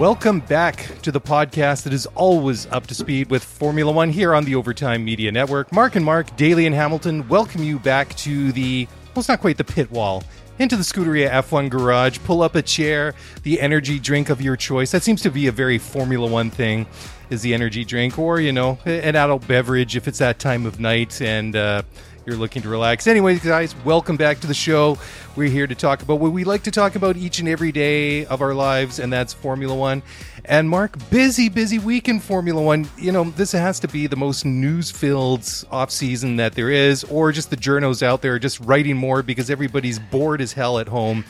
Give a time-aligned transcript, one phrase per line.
[0.00, 4.34] Welcome back to the podcast that is always up to speed with Formula One here
[4.34, 5.70] on the Overtime Media Network.
[5.74, 9.58] Mark and Mark, Daly and Hamilton, welcome you back to the, well, it's not quite
[9.58, 10.24] the pit wall,
[10.58, 12.18] into the Scuderia F1 garage.
[12.24, 14.90] Pull up a chair, the energy drink of your choice.
[14.90, 16.86] That seems to be a very Formula One thing,
[17.28, 20.80] is the energy drink, or, you know, an adult beverage if it's that time of
[20.80, 21.82] night and, uh,
[22.30, 23.08] you're looking to relax.
[23.08, 24.96] Anyways, guys, welcome back to the show.
[25.34, 28.24] We're here to talk about what we like to talk about each and every day
[28.26, 30.04] of our lives, and that's Formula One.
[30.44, 32.88] And Mark, busy, busy week in Formula One.
[32.96, 37.02] You know, this has to be the most news filled off season that there is,
[37.02, 40.86] or just the journos out there just writing more because everybody's bored as hell at
[40.86, 41.24] home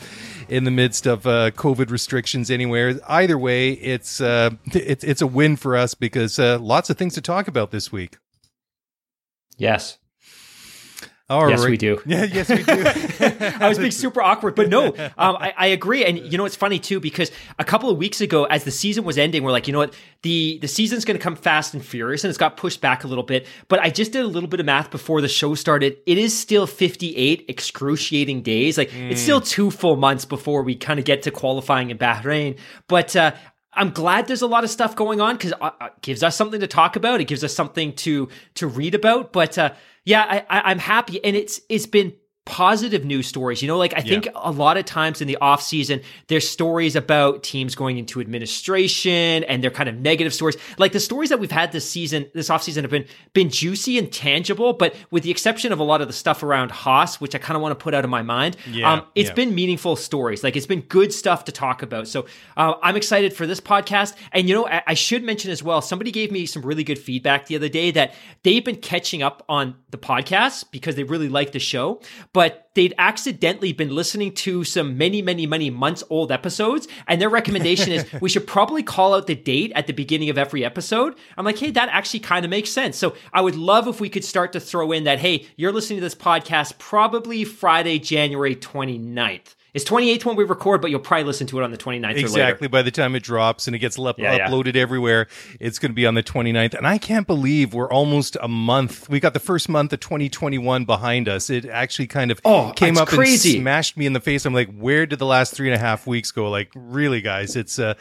[0.49, 2.99] in the midst of uh, COVID restrictions anywhere.
[3.07, 7.15] Either way, it's uh, it's it's a win for us because uh, lots of things
[7.15, 8.17] to talk about this week.
[9.57, 9.97] Yes.
[11.31, 11.69] All Yes, right.
[11.69, 12.01] we do.
[12.05, 12.83] Yeah, yes, we do.
[13.59, 16.03] I was being super awkward, but no, um, I, I agree.
[16.05, 19.03] And you know, it's funny too because a couple of weeks ago, as the season
[19.03, 19.93] was ending, we're like, you know what,
[20.23, 23.07] the the season's going to come fast and furious, and it's got pushed back a
[23.07, 23.47] little bit.
[23.69, 25.97] But I just did a little bit of math before the show started.
[26.05, 28.77] It is still 58 excruciating days.
[28.77, 32.57] Like it's still two full months before we kind of get to qualifying in Bahrain.
[32.87, 33.31] But uh,
[33.73, 36.59] I'm glad there's a lot of stuff going on because uh, it gives us something
[36.59, 37.21] to talk about.
[37.21, 39.31] It gives us something to to read about.
[39.31, 39.71] But uh,
[40.05, 42.13] yeah, I, I, I'm happy, and it's it's been
[42.45, 43.61] positive news stories.
[43.61, 46.95] You know, like I think a lot of times in the off season, there's stories
[46.95, 50.57] about teams going into administration and they're kind of negative stories.
[50.77, 53.97] Like the stories that we've had this season, this off season have been been juicy
[53.97, 57.35] and tangible, but with the exception of a lot of the stuff around Haas, which
[57.35, 59.35] I kind of want to put out of my mind, Yeah, um, it's yeah.
[59.35, 60.43] been meaningful stories.
[60.43, 62.07] Like it's been good stuff to talk about.
[62.07, 62.25] So
[62.57, 64.15] uh, I'm excited for this podcast.
[64.31, 66.99] And you know, I, I should mention as well, somebody gave me some really good
[66.99, 68.13] feedback the other day that
[68.43, 72.01] they've been catching up on the podcast because they really like the show,
[72.33, 76.87] but they'd accidentally been listening to some many, many, many months old episodes.
[77.07, 80.37] And their recommendation is we should probably call out the date at the beginning of
[80.37, 81.15] every episode.
[81.37, 82.97] I'm like, hey, that actually kind of makes sense.
[82.97, 85.97] So I would love if we could start to throw in that, hey, you're listening
[85.97, 89.55] to this podcast probably Friday, January 29th.
[89.73, 92.07] It's 28th when we record, but you'll probably listen to it on the 29th or
[92.13, 92.19] later.
[92.19, 92.67] Exactly.
[92.67, 94.49] By the time it drops and it gets up- Yeah, yeah.
[94.49, 95.27] uploaded everywhere,
[95.61, 96.73] it's going to be on the 29th.
[96.73, 99.07] And I can't believe we're almost a month.
[99.09, 101.49] We got the first month of 2021 behind us.
[101.49, 103.55] It actually kind of Oh, came up crazy.
[103.57, 104.45] and smashed me in the face.
[104.45, 106.49] I'm like, where did the last three and a half weeks go?
[106.49, 107.93] Like, really, guys, it's uh,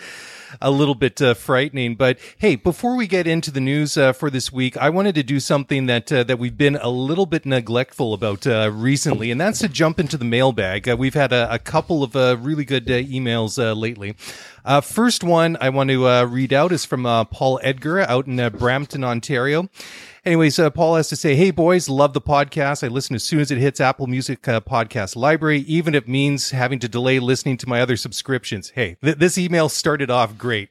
[0.60, 1.94] a little bit uh, frightening.
[1.94, 5.22] But hey, before we get into the news uh, for this week, I wanted to
[5.22, 9.40] do something that uh, that we've been a little bit neglectful about uh, recently, and
[9.40, 10.88] that's to jump into the mailbag.
[10.88, 14.16] Uh, we've had a, a couple of uh, really good emails lately.
[14.64, 18.26] Uh, first one I want to uh, read out is from uh, Paul Edgar out
[18.26, 19.68] in uh, Brampton, Ontario.
[20.22, 22.84] Anyways, uh, Paul has to say, "Hey boys, love the podcast.
[22.84, 26.08] I listen as soon as it hits Apple Music uh, podcast library, even if it
[26.08, 30.36] means having to delay listening to my other subscriptions." Hey, th- this email started off
[30.36, 30.68] great.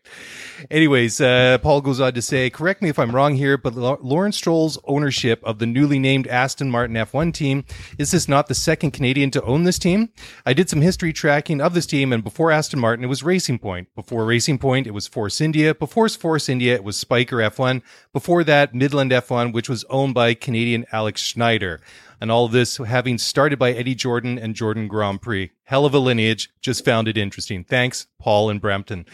[0.70, 3.98] Anyways, uh, Paul goes on to say, "Correct me if I'm wrong here, but Lau-
[4.04, 7.66] Lawrence Stroll's ownership of the newly named Aston Martin F1 team
[7.98, 10.10] is this not the second Canadian to own this team?
[10.46, 13.58] I did some history tracking of this team, and before Aston Martin, it was Racing
[13.58, 13.79] Point.
[13.96, 15.76] Before Racing Point, it was Force India.
[15.76, 17.82] Before Force India, it was Spyker F1.
[18.14, 21.80] Before that, Midland F1, which was owned by Canadian Alex Shnaider.
[22.22, 25.52] And all this having started by Eddie Jordan and Jordan Grand Prix.
[25.64, 26.50] Hell of a lineage.
[26.62, 27.64] Just found it interesting.
[27.64, 29.06] Thanks, Paul and Brampton.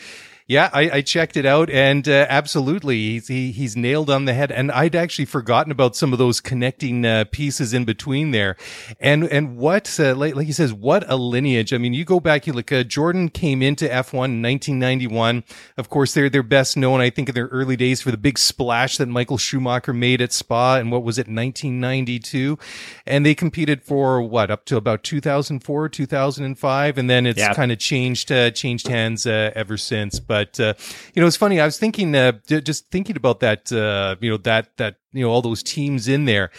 [0.48, 4.34] Yeah, I, I checked it out, and uh, absolutely, he's he, he's nailed on the
[4.36, 4.52] head.
[4.52, 8.56] And I'd actually forgotten about some of those connecting uh, pieces in between there.
[9.00, 11.74] And and what, uh, like, like he says, what a lineage.
[11.74, 12.72] I mean, you go back, you look.
[12.72, 15.44] Uh, Jordan came into F1 in 1991.
[15.78, 18.38] Of course, they're they're best known, I think, in their early days for the big
[18.38, 22.60] splash that Michael Schumacher made at Spa, and what was it, 1992?
[23.08, 27.56] And they competed for what up to about 2004, 2005, and then it's Yeah.
[27.56, 30.20] kind of changed uh, changed hands uh, ever since.
[30.20, 30.74] But uh,
[31.14, 31.60] you know, it's funny.
[31.60, 33.72] I was thinking, uh, just thinking about that.
[33.72, 36.52] Uh, you know, that that you know all those teams in there.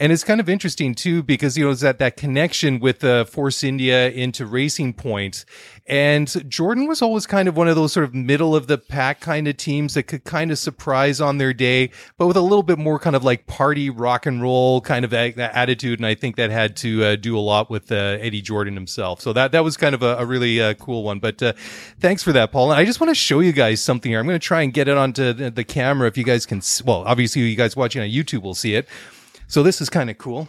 [0.00, 3.26] And it's kind of interesting too because you know it's that that connection with uh,
[3.26, 5.44] Force India into Racing Point,
[5.86, 9.20] and Jordan was always kind of one of those sort of middle of the pack
[9.20, 12.62] kind of teams that could kind of surprise on their day, but with a little
[12.62, 15.98] bit more kind of like party rock and roll kind of a- attitude.
[15.98, 19.20] And I think that had to uh, do a lot with uh, Eddie Jordan himself.
[19.20, 21.18] So that that was kind of a, a really uh, cool one.
[21.18, 21.52] But uh,
[21.98, 22.72] thanks for that, Paul.
[22.72, 24.18] And I just want to show you guys something here.
[24.18, 26.58] I'm going to try and get it onto the, the camera if you guys can.
[26.58, 28.88] s- Well, obviously you guys watching on YouTube will see it.
[29.50, 30.46] So this is kind of cool.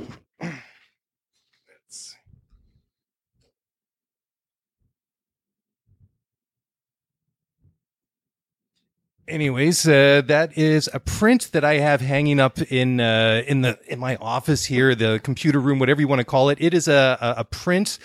[9.32, 13.80] Anyways, uh, that is a print that I have hanging up in uh, in the
[13.88, 16.58] in my office here, the computer room, whatever you want to call it.
[16.60, 17.98] It is a a, a print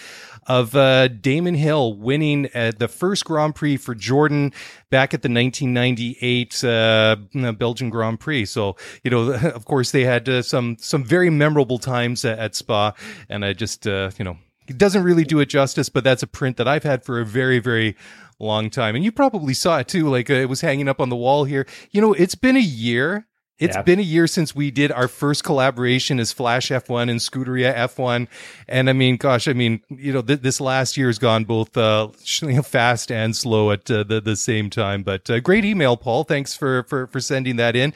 [0.46, 4.52] of uh, Damon Hill winning the first Grand Prix for Jordan
[4.88, 7.16] back at the 1998 uh,
[7.54, 8.44] Belgian Grand Prix.
[8.46, 12.54] So you know, of course, they had uh, some some very memorable times at, at
[12.54, 12.92] Spa,
[13.28, 16.26] and I just uh, you know it doesn't really do it justice, but that's a
[16.26, 17.96] print that I've had for a very, very
[18.38, 18.94] long time.
[18.94, 20.08] And you probably saw it too.
[20.08, 21.66] Like uh, it was hanging up on the wall here.
[21.90, 23.26] You know, it's been a year.
[23.58, 23.82] It's Yeah.
[23.82, 28.28] been a year since we did our first collaboration as Flash F1 and Scuderia F1.
[28.68, 31.74] And I mean, gosh, I mean, you know, th- this last year has gone both
[31.76, 32.08] uh,
[32.64, 35.02] fast and slow at uh, the, the same time.
[35.02, 36.24] But uh, great email, Paul.
[36.24, 37.94] Thanks for, for, for sending that in.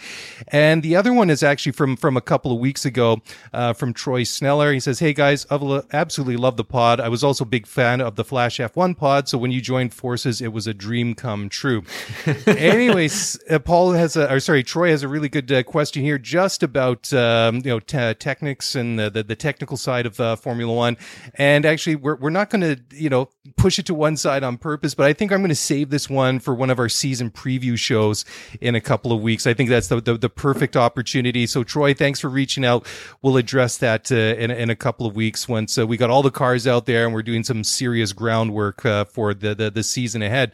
[0.48, 3.20] And the other one is actually from, from a couple of weeks ago
[3.52, 4.72] uh, from Troy Sneller.
[4.72, 5.46] He says, Hey guys,
[5.92, 7.00] absolutely love the pod.
[7.00, 9.28] I was also a big fan of the Flash F1 pod.
[9.28, 11.82] So when you joined forces, it was a dream come true.
[12.46, 16.18] Anyways, uh, Paul has a, or sorry, Troy has a really good uh, question here
[16.18, 20.36] just about, um, you know, te- technics and the, the, the technical side of uh,
[20.36, 20.96] Formula One.
[21.34, 24.58] And actually, we're, we're not going to, you know, push it to one side on
[24.58, 27.30] purpose, but I think I'm going to save this one for one of our season
[27.30, 28.24] preview shows
[28.60, 29.46] in a couple of weeks.
[29.46, 31.46] I think that's the, the, the perfect opportunity.
[31.46, 32.86] So, Troy, thanks for reaching out.
[33.22, 36.22] We'll address that uh, in, in a couple of weeks once uh, we got all
[36.22, 39.82] the cars out there and we're doing some serious groundwork uh, for the, the, the
[39.82, 40.52] season ahead.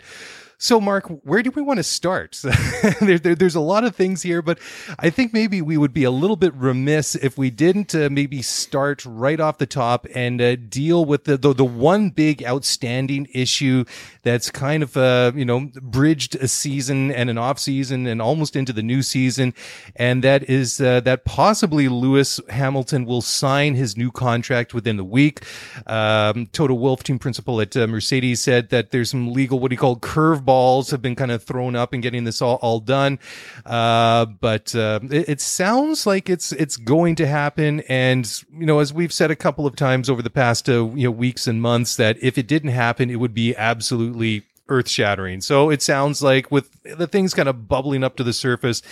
[0.59, 2.41] So, Mark, where do we want to start?
[3.01, 4.59] there, there, there's a lot of things here, but
[4.99, 8.41] I think maybe we would be a little bit remiss if we didn't uh, maybe
[8.41, 13.29] start right off the top and uh, deal with the, the the one big outstanding
[13.35, 13.85] issue
[14.23, 18.57] that's kind of uh, you know bridged a season and an off season and almost
[18.57, 19.53] into the new season,
[19.95, 25.05] and that is uh, that possibly Lewis Hamilton will sign his new contract within the
[25.05, 25.43] week.
[25.87, 29.77] Um, Toto Wolff, team principal at uh, Mercedes, said that there's some legal what he
[29.77, 30.01] called
[30.47, 33.19] curveballs have been kind of thrown up in getting this all, all done.
[33.65, 37.81] Uh, but uh, it, it sounds like it's it's going to happen.
[37.89, 41.05] And you know, as we've said a couple of times over the past uh, you
[41.05, 45.41] know weeks and months, that if it didn't happen, it would be absolutely earth shattering.
[45.41, 48.83] So it sounds like with the things kind of bubbling up to the surface,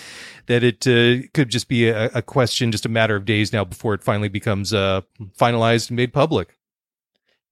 [0.47, 3.65] that it uh, could just be a, a question, just a matter of days now
[3.65, 5.01] before it finally becomes uh,
[5.37, 6.57] finalized and made public.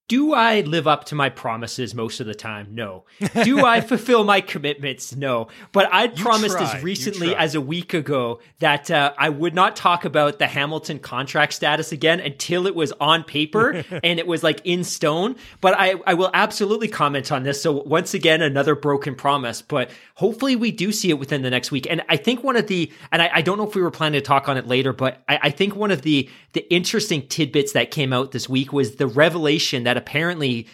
[0.09, 2.75] Do I live up to my promises most of the time?
[2.75, 3.05] No.
[3.43, 5.15] Do I fulfill my commitments?
[5.15, 5.47] No.
[5.71, 6.57] But I'd promised.
[6.57, 10.99] As recently as a week ago that uh, I would not talk about the Hamilton
[10.99, 15.35] contract status again until it was on paper and it was like in stone.
[15.61, 17.61] But I, I will absolutely comment on this.
[17.61, 19.61] So once again, another broken promise.
[19.61, 21.87] But hopefully we do see it within the next week.
[21.89, 24.19] And I think one of the, and I, I don't know if we were planning
[24.19, 27.73] to talk on it later, but I, I think one of the the interesting tidbits
[27.73, 30.67] that came out this week was the revelation that apparently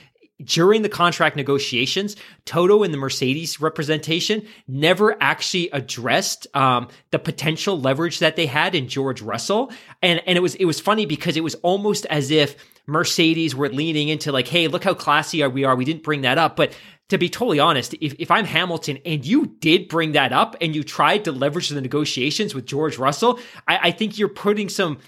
[0.43, 7.79] during the contract negotiations, Toto and the Mercedes representation never actually addressed um, the potential
[7.79, 9.71] leverage that they had in George Russell,
[10.01, 12.55] and and it was it was funny because it was almost as if
[12.87, 15.75] Mercedes were leaning into like, hey, look how classy we are.
[15.75, 16.73] We didn't bring that up, but
[17.09, 20.75] to be totally honest, if, if I'm Hamilton and you did bring that up and
[20.75, 24.99] you tried to leverage the negotiations with George Russell, I, I think you're putting some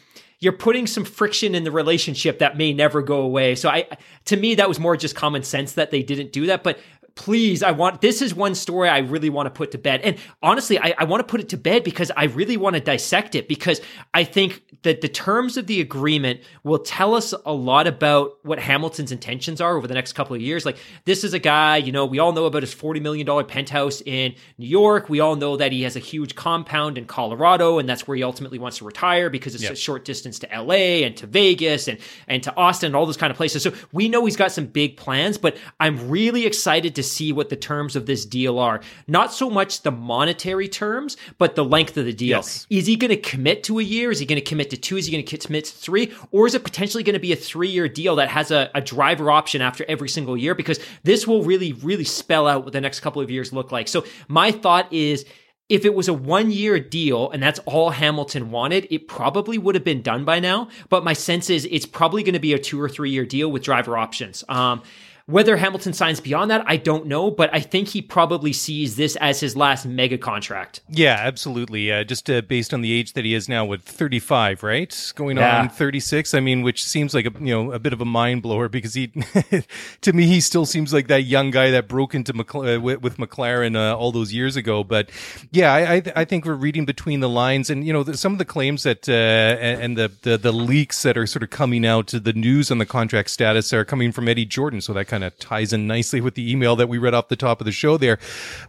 [0.41, 3.55] you're putting some friction in the relationship that may never go away.
[3.55, 3.87] So I
[4.25, 6.63] to me that was more just common sense that they didn't do that.
[6.63, 6.79] But
[7.15, 10.01] please, I want this is one story I really want to put to bed.
[10.01, 12.79] And honestly, I, I want to put it to bed because I really want to
[12.79, 13.81] dissect it because
[14.13, 18.59] I think that the terms of the agreement will tell us a lot about what
[18.59, 20.65] Hamilton's intentions are over the next couple of years.
[20.65, 24.01] Like this is a guy, you know, we all know about his $40 million penthouse
[24.01, 25.09] in New York.
[25.09, 28.23] We all know that he has a huge compound in Colorado, and that's where he
[28.23, 31.99] ultimately wants to retire because it's a short distance to LA and to Vegas and,
[32.27, 33.61] and to Austin and all those kind of places.
[33.61, 37.49] So we know he's got some big plans, but I'm really excited to see what
[37.49, 38.81] the terms of this deal are.
[39.07, 42.37] Not so much the monetary terms, but the length of the deal.
[42.37, 42.67] Yes.
[42.69, 44.11] Is he going to commit to a year?
[44.11, 44.97] Is he going to commit to two?
[44.97, 46.13] Is he going to commit to three?
[46.31, 48.81] Or is it potentially going to be a three year deal that has a, a
[48.81, 50.55] driver option after every single year?
[50.55, 53.87] Because this will really, really spell out what the next couple of years look like.
[53.87, 55.25] So my thought is,
[55.71, 59.73] if it was a one year deal and that's all Hamilton wanted, it probably would
[59.73, 60.67] have been done by now.
[60.89, 63.49] But my sense is it's probably going to be a two or three year deal
[63.49, 64.43] with driver options.
[64.49, 64.83] Um,
[65.25, 69.15] whether Hamilton signs beyond that, I don't know, but I think he probably sees this
[69.17, 70.81] as his last mega contract.
[70.89, 71.91] Yeah, absolutely.
[71.91, 75.37] Uh, just uh, based on the age that he is now, with 35, right, going
[75.37, 75.61] Yeah.
[75.61, 76.33] on 36.
[76.33, 78.93] I mean, which seems like a you know a bit of a mind blower because
[78.93, 79.07] he,
[80.01, 83.01] to me, he still seems like that young guy that broke into McL- uh, with,
[83.01, 84.83] with McLaren uh, all those years ago.
[84.83, 85.09] But
[85.51, 88.31] yeah, I I, I think we're reading between the lines, and you know the, some
[88.33, 91.49] of the claims that uh, and, and the, the the leaks that are sort of
[91.49, 94.81] coming out to the news on the contract status are coming from Eddie Jordan.
[94.81, 97.35] So that kind of ties in nicely with the email that we read off the
[97.35, 98.17] top of the show there.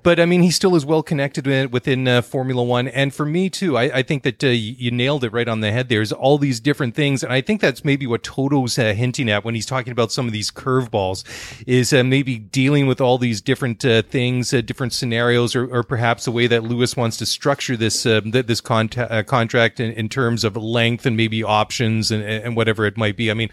[0.02, 3.48] But I mean, he still is well connected within uh, Formula One, and for me
[3.48, 5.88] too, I, I think that uh, you nailed it right on the head.
[5.88, 9.44] There's all these different things, and I think that's maybe what Toto's uh, hinting at
[9.44, 11.22] when he's talking about some of these curveballs,
[11.66, 15.84] is uh, maybe dealing with all these different uh, things, uh, different scenarios, or, or
[15.84, 20.42] perhaps the way that Lewis wants to structure this th- this contract in, in terms
[20.42, 23.30] of length and maybe options and, and whatever it might be.
[23.30, 23.50] I mean.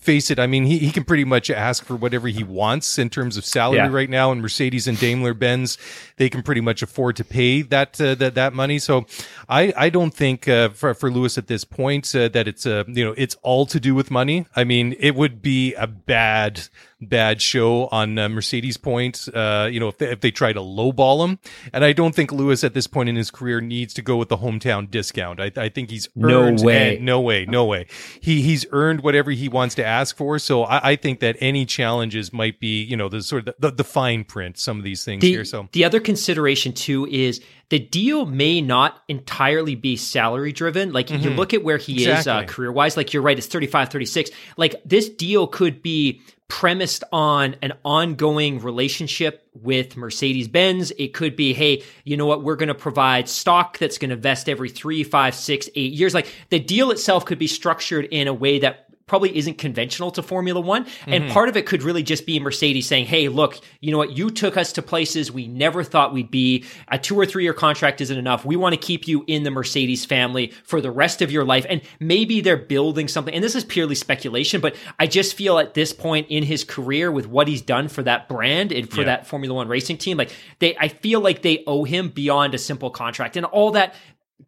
[0.00, 3.10] Face it, I mean, he, he can pretty much ask for whatever he wants in
[3.10, 3.88] terms of salary Yeah.
[3.92, 5.76] right now, and Mercedes and Daimler Benz,
[6.16, 8.78] they can pretty much afford to pay that uh, that that money.
[8.78, 9.04] So,
[9.48, 12.84] I I don't think uh, for for Lewis at this point uh, that it's uh,
[12.88, 14.46] you know it's all to do with money.
[14.56, 16.68] I mean, it would be a bad
[17.00, 19.28] bad show on uh, Mercedes point.
[19.34, 21.38] Uh, you know, if they, if they try to lowball him,
[21.72, 24.28] and I don't think Lewis at this point in his career needs to go with
[24.28, 25.40] the hometown discount.
[25.40, 26.96] I, I think he's No earned- way.
[26.96, 27.86] and- no way, no way.
[28.20, 30.38] He he's earned whatever he wants to ask for.
[30.38, 33.68] So I, I think that any challenges might be, you know, the sort of the,
[33.70, 34.58] the, the fine print.
[34.58, 35.44] Some of these things The, here.
[35.44, 37.40] So the other consideration too is
[37.70, 40.92] the deal may not entirely be salary driven.
[40.92, 43.88] Like you look at where he is uh, career wise, like you're right, it's 35,
[43.90, 44.30] 36.
[44.56, 50.90] Like this deal could be premised on an ongoing relationship with Mercedes Benz.
[50.98, 52.42] It could be, hey, you know what?
[52.42, 56.12] We're going to provide stock that's going to vest every three, five, six, eight years.
[56.12, 60.22] Like the deal itself could be structured in a way that probably isn't conventional to
[60.22, 60.86] Formula One.
[61.08, 61.32] And mm-hmm.
[61.32, 64.16] part of it could really just be Mercedes saying, hey, look, you know what?
[64.16, 66.64] You took us to places we never thought we'd be.
[66.86, 68.44] A two or three year contract isn't enough.
[68.44, 71.66] We want to keep you in the Mercedes family for the rest of your life.
[71.68, 73.34] And maybe they're building something.
[73.34, 77.10] And this is purely speculation, but I just feel at this point in his career
[77.10, 79.06] with what he's done for that brand and for Yeah.
[79.06, 82.58] that Formula One racing team, like they, I feel like they owe him beyond a
[82.58, 83.96] simple contract and all that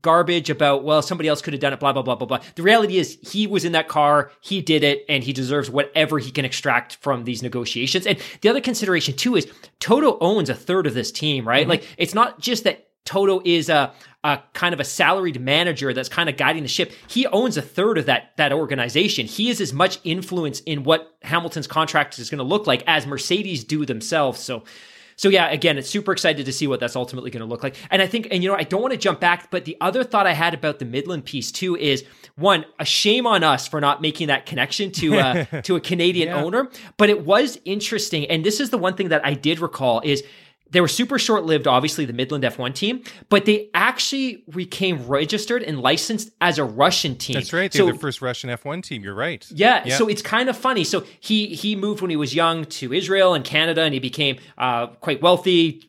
[0.03, 2.63] garbage about well somebody else could have done it blah blah blah blah blah the
[2.63, 6.31] reality is he was in that car he did it and he deserves whatever he
[6.31, 10.87] can extract from these negotiations and the other consideration too is toto owns a third
[10.87, 11.71] of this team right mm-hmm.
[11.71, 13.93] like it's not just that toto is a
[14.25, 16.93] a kind of a salaried manager that's kind of guiding the ship.
[17.09, 19.27] He owns a third of that that organization.
[19.27, 23.07] He has as much influence in what Hamilton's contract is going to look like as
[23.07, 24.41] Mercedes do themselves.
[24.41, 24.63] So
[25.17, 27.77] so yeah, again, it's super excited to see what that's ultimately going to look like.
[27.91, 30.05] And I think, and you know, I don't want to jump back, but the other
[30.05, 32.05] thought I had about the Midland piece too is
[32.37, 36.29] one, a shame on us for not making that connection to uh, to a Canadian
[36.31, 36.71] owner.
[36.97, 40.23] But it was interesting, and this is the one thing that I did recall is
[40.73, 45.63] they were super short lived, obviously, the Midland F1 team, but they actually became registered
[45.63, 47.35] and licensed as a Russian team.
[47.35, 47.71] that's right.
[47.71, 49.03] They're So the first Russian F1 team.
[49.03, 49.47] You're right.
[49.85, 50.85] yeah, so it's kind of funny.
[50.85, 54.39] So he he moved when he was young to Israel and Canada, and he became
[54.57, 55.83] uh, quite wealthy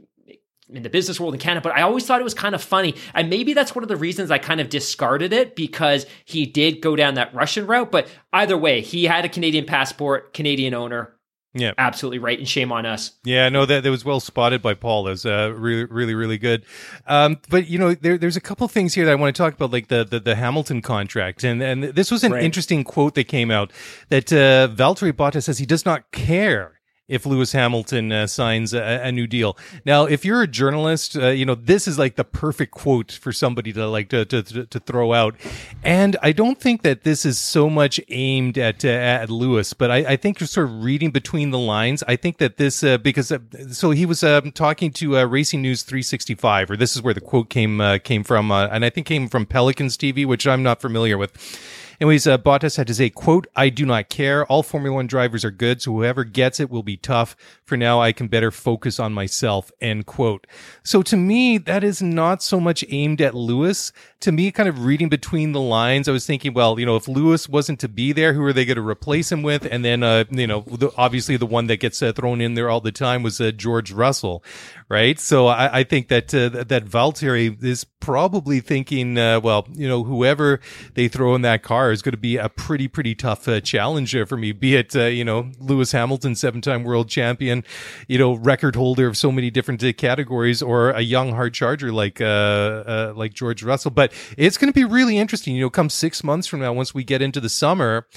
[0.70, 1.62] in the business world in Canada.
[1.62, 3.96] But I always thought it was kind of funny, and maybe that's one of the
[3.96, 7.92] reasons I kind of discarded it because he did go down that Russian route.
[7.92, 11.14] But either way, he had a Canadian passport, Canadian owner.
[11.56, 11.74] Yeah.
[11.78, 13.12] Absolutely right, and shame on us.
[13.24, 15.04] Yeah, no, that that was well spotted by Paul.
[15.04, 16.66] That was uh, really, really, really good.
[17.06, 19.54] Um, but you know, there, there's a couple things here that I want to talk
[19.54, 22.44] about, like the the, the Hamilton contract, and and this was an Right.
[22.44, 23.72] interesting quote that came out
[24.10, 26.73] that uh, Valtteri Bottas says he does not care.
[27.10, 31.28] If Lewis Hamilton uh, signs a, a new deal, now if you're a journalist, uh,
[31.28, 34.80] you know this is like the perfect quote for somebody to like to, to to
[34.80, 35.36] throw out,
[35.84, 39.92] and I don't think that this is so much aimed at uh, at Lewis, but
[39.92, 42.04] I, I think you're sort of reading between the lines.
[42.08, 45.62] I think that this uh, because uh, so he was um, talking to uh, Racing
[45.62, 49.28] News 365, or this is where the quote came came from, and I think came
[49.28, 51.34] from Pelicans TV, which I'm not familiar with.
[52.04, 54.46] Anyways, uh, Bottas had to say, quote, I do not care.
[54.48, 57.34] All Formula One drivers are good, so whoever gets it will be tough.
[57.64, 60.46] For now, I can better focus on myself, end quote.
[60.84, 63.94] So to me, that is not so much aimed at Lewis.
[64.20, 67.08] To me, kind of reading between the lines, I was thinking, well, you know, if
[67.08, 69.66] Lewis wasn't to be there, who are they going to replace him with?
[69.66, 72.70] And then, uh, you know, the, obviously the one that gets uh, thrown in there
[72.70, 74.44] all the time was uh, George Russell,
[74.90, 75.20] right?
[75.20, 80.04] So I, I think that uh, that Valtteri is probably thinking, uh, well, you know,
[80.04, 80.60] whoever
[80.94, 84.26] they throw in that car is going to be a pretty pretty tough uh, challenger
[84.26, 84.52] for me.
[84.52, 87.64] Be it uh, you know Lewis Hamilton, seven time world champion,
[88.08, 91.92] you know, record holder of so many different uh, categories, or a young hard charger
[91.92, 93.92] like uh, uh, like George Russell.
[93.92, 95.56] But it's going to be really interesting.
[95.56, 98.08] You know, come six months from now, once we get into the summer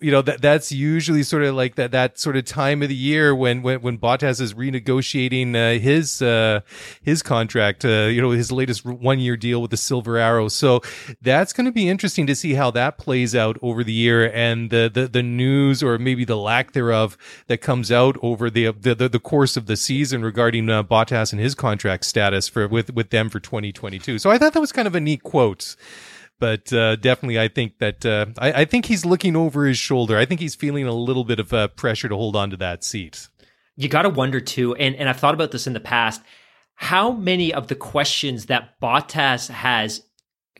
[0.00, 2.94] you know that that's usually sort of like that that sort of time of the
[2.94, 6.60] year when when when Bottas is renegotiating uh, his uh,
[7.00, 10.48] his contract, uh, you know, his latest one year deal with the Silver Arrow.
[10.48, 10.80] So
[11.22, 14.70] that's going to be interesting to see how that plays out over the year and
[14.70, 18.94] the the, the news or maybe the lack thereof that comes out over the the,
[18.94, 23.10] the course of the season regarding uh, Bottas and his contract status for with with
[23.10, 24.18] them for 2022.
[24.18, 25.76] So I thought that was kind of a neat quote
[26.40, 30.16] but uh, definitely, I think that uh, I, I, think he's looking over his shoulder.
[30.16, 32.82] I think he's feeling a little bit of uh, pressure to hold on to that
[32.82, 33.28] seat.
[33.76, 36.22] You got to wonder too, and and I've thought about this in the past.
[36.74, 40.02] How many of the questions that Bottas has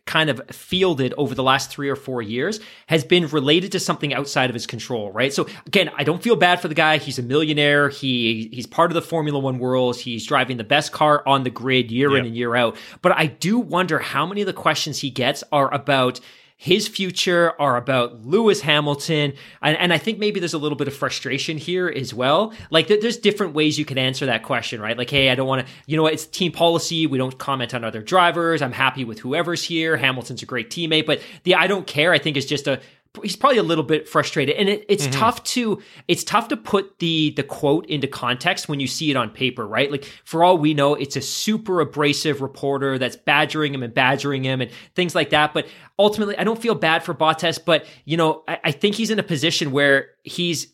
[0.06, 4.12] kind of fielded over the last three or four years has been related to something
[4.12, 5.32] outside of his control, right?
[5.32, 6.98] So again, I don't feel bad for the guy.
[6.98, 7.88] He's a millionaire.
[7.88, 9.96] He he's part of the Formula One world.
[9.96, 12.20] He's driving the best car on the grid year yep.
[12.20, 12.76] in and year out.
[13.02, 16.20] But I do wonder how many of the questions he gets are about
[16.62, 19.32] his future are about Lewis Hamilton.
[19.62, 22.52] And, and, I think maybe there's a little bit of frustration here as well.
[22.68, 24.94] Like th- there's different ways you can answer that question, right?
[24.94, 27.06] Like, hey, I don't want to, you know, what, it's team policy.
[27.06, 28.60] We don't comment on other drivers.
[28.60, 29.96] I'm happy with whoever's here.
[29.96, 31.06] Hamilton's a great teammate.
[31.06, 32.78] But the I don't care, I think is just a
[33.22, 34.56] he's probably a little bit frustrated.
[34.56, 35.18] And it, it's mm-hmm.
[35.18, 39.16] tough to it's tough to put the the quote into context when you see it
[39.16, 39.90] on paper right?
[39.90, 44.44] Like for all we know it's a super abrasive reporter that's badgering him and badgering
[44.44, 45.52] him and things like that.
[45.54, 45.66] But
[46.00, 49.18] ultimately i don't feel bad for Bottas but you know I, I think he's in
[49.18, 50.72] a position where he's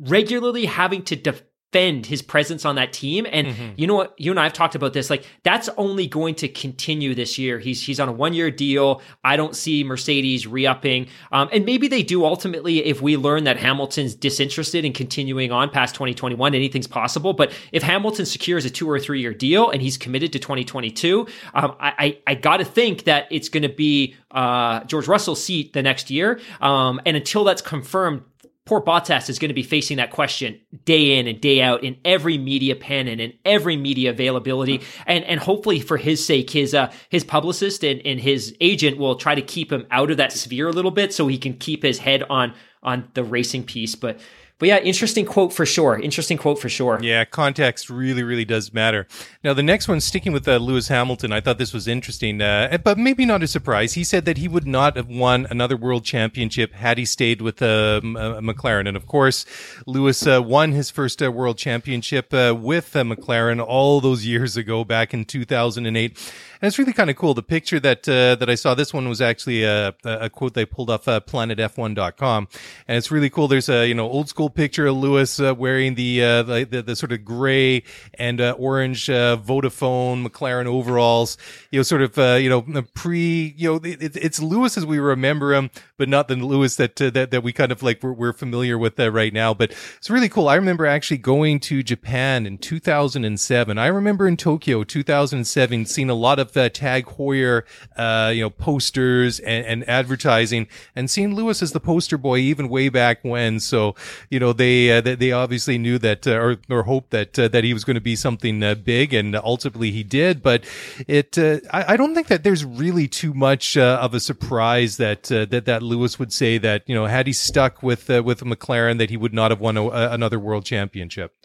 [0.00, 3.26] regularly having to def- defend his presence on that team.
[3.30, 3.72] And mm-hmm.
[3.76, 4.14] you know what?
[4.18, 5.10] You and I have talked about this.
[5.10, 7.58] Like that's only going to continue this year.
[7.58, 9.02] He's he's on a one year deal.
[9.24, 11.08] I don't see Mercedes re upping.
[11.32, 15.70] Um, and maybe they do ultimately if we learn that Hamilton's disinterested in continuing on
[15.70, 16.54] past 2021.
[16.54, 17.32] Anything's possible.
[17.32, 21.26] But if Hamilton secures a two or three year deal and he's committed to 2022,
[21.54, 25.42] um, I I, I got to think that it's going to be uh, George Russell's
[25.42, 26.40] seat the next year.
[26.60, 28.22] Um, and until that's confirmed,
[28.68, 31.96] poor Bottas is going to be facing that question day in and day out in
[32.04, 34.82] every media pen and in every media availability.
[35.06, 39.16] And and hopefully for his sake, his uh, his publicist and, and his agent will
[39.16, 41.82] try to keep him out of that sphere a little bit so he can keep
[41.82, 43.94] his head on on the racing piece.
[43.94, 44.20] But
[44.58, 45.98] but yeah, interesting quote for sure.
[45.98, 46.98] Interesting quote for sure.
[47.00, 49.06] Yeah, context really, really does matter.
[49.44, 52.76] Now, the next one, sticking with uh, Lewis Hamilton, I thought this was interesting, uh,
[52.82, 53.94] but maybe not a surprise.
[53.94, 57.62] He said that he would not have won another world championship had he stayed with
[57.62, 58.88] uh, McLaren.
[58.88, 59.46] And of course,
[59.86, 64.84] Lewis uh, won his first uh, world championship uh, with McLaren all those years ago,
[64.84, 66.32] back in 2008.
[66.60, 67.34] And it's really kind of cool.
[67.34, 70.66] The picture that uh, that I saw, this one was actually a, a quote they
[70.66, 72.48] pulled off uh, planetf1.com.
[72.88, 73.48] And it's really cool.
[73.48, 76.82] There's a, you know, old school picture of Lewis uh, wearing the, uh, the, the,
[76.82, 81.38] the, sort of gray and uh, orange uh, Vodafone McLaren overalls,
[81.70, 82.62] you know, sort of, you know,
[82.94, 86.96] pre, you know, it, it's Lewis as we remember him, but not the Lewis that,
[86.96, 89.54] that, that we kind of like we're, we're familiar with right now.
[89.54, 90.48] But it's really cool.
[90.48, 93.78] I remember actually going to Japan in 2007.
[93.78, 97.64] I remember in Tokyo 2007 seeing a lot of of uh, Tag Heuer,
[97.96, 102.68] uh, you know, posters and, and, advertising, and seeing Lewis as the poster boy even
[102.68, 103.60] way back when.
[103.60, 103.94] So,
[104.30, 107.64] you know, they uh, they obviously knew that uh, or or hoped that uh, that
[107.64, 110.42] he was going to be something uh, big, and ultimately he did.
[110.42, 110.64] But
[111.06, 115.64] it, I, I, don't think that there's really too much of a surprise that that
[115.64, 119.16] that Lewis would say that you know had he stuck with with McLaren that he
[119.16, 121.37] would not have won a, another world championship.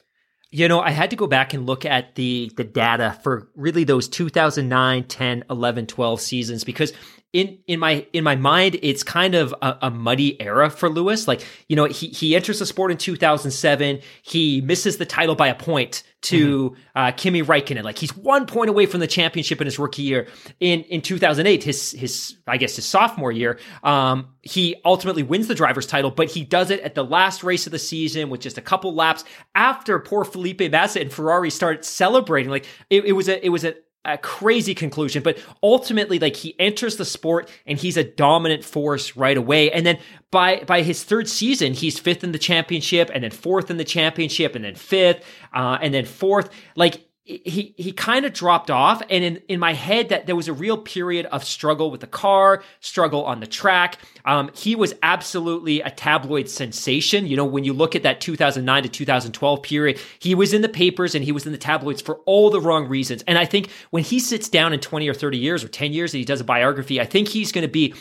[0.54, 3.86] You know, I had to go back and look at the the data for really
[3.86, 6.94] those 2009, 10, 11, 12 seasons because
[7.34, 11.28] in in my in my mind it's kind of a, a, muddy era for Lewis.
[11.28, 15.48] Like, you know, he he enters the sport in 2007, he misses the title by
[15.48, 16.98] a point to mm-hmm.
[16.98, 17.84] uh, Kimi Raikkonen.
[17.84, 20.28] Like he's one point away from the championship in his rookie year.
[20.60, 25.56] In in 2008, his his I guess his sophomore year, um, he ultimately wins the
[25.56, 28.58] driver's title, but he does it at the last race of the season with just
[28.58, 32.50] a couple laps after poor Felipe Massa and Ferrari start celebrating.
[32.50, 33.76] Like it, it was a it was a
[34.06, 39.16] a crazy conclusion, but ultimately, like he enters the sport and he's a dominant force
[39.16, 39.72] right away.
[39.72, 39.98] And then
[40.32, 43.86] by by his third season, he's fifth in the championship, and then fourth in the
[43.86, 46.50] championship, and then fifth, uh, and then fourth.
[46.76, 50.50] Like he he kind of dropped off and in, in my head that there was
[50.50, 53.98] a real period of struggle with the car struggle on the track.
[54.26, 57.26] Um, he was absolutely a tabloid sensation.
[57.26, 60.70] You know when you look at that 2009 to 2012 period he was in the
[60.70, 63.24] papers and he was in the tabloids for all the wrong reasons.
[63.26, 66.14] And i think when he sits down in 20 or 30 years or 10 years
[66.14, 67.94] and he does a biography i think he's going to be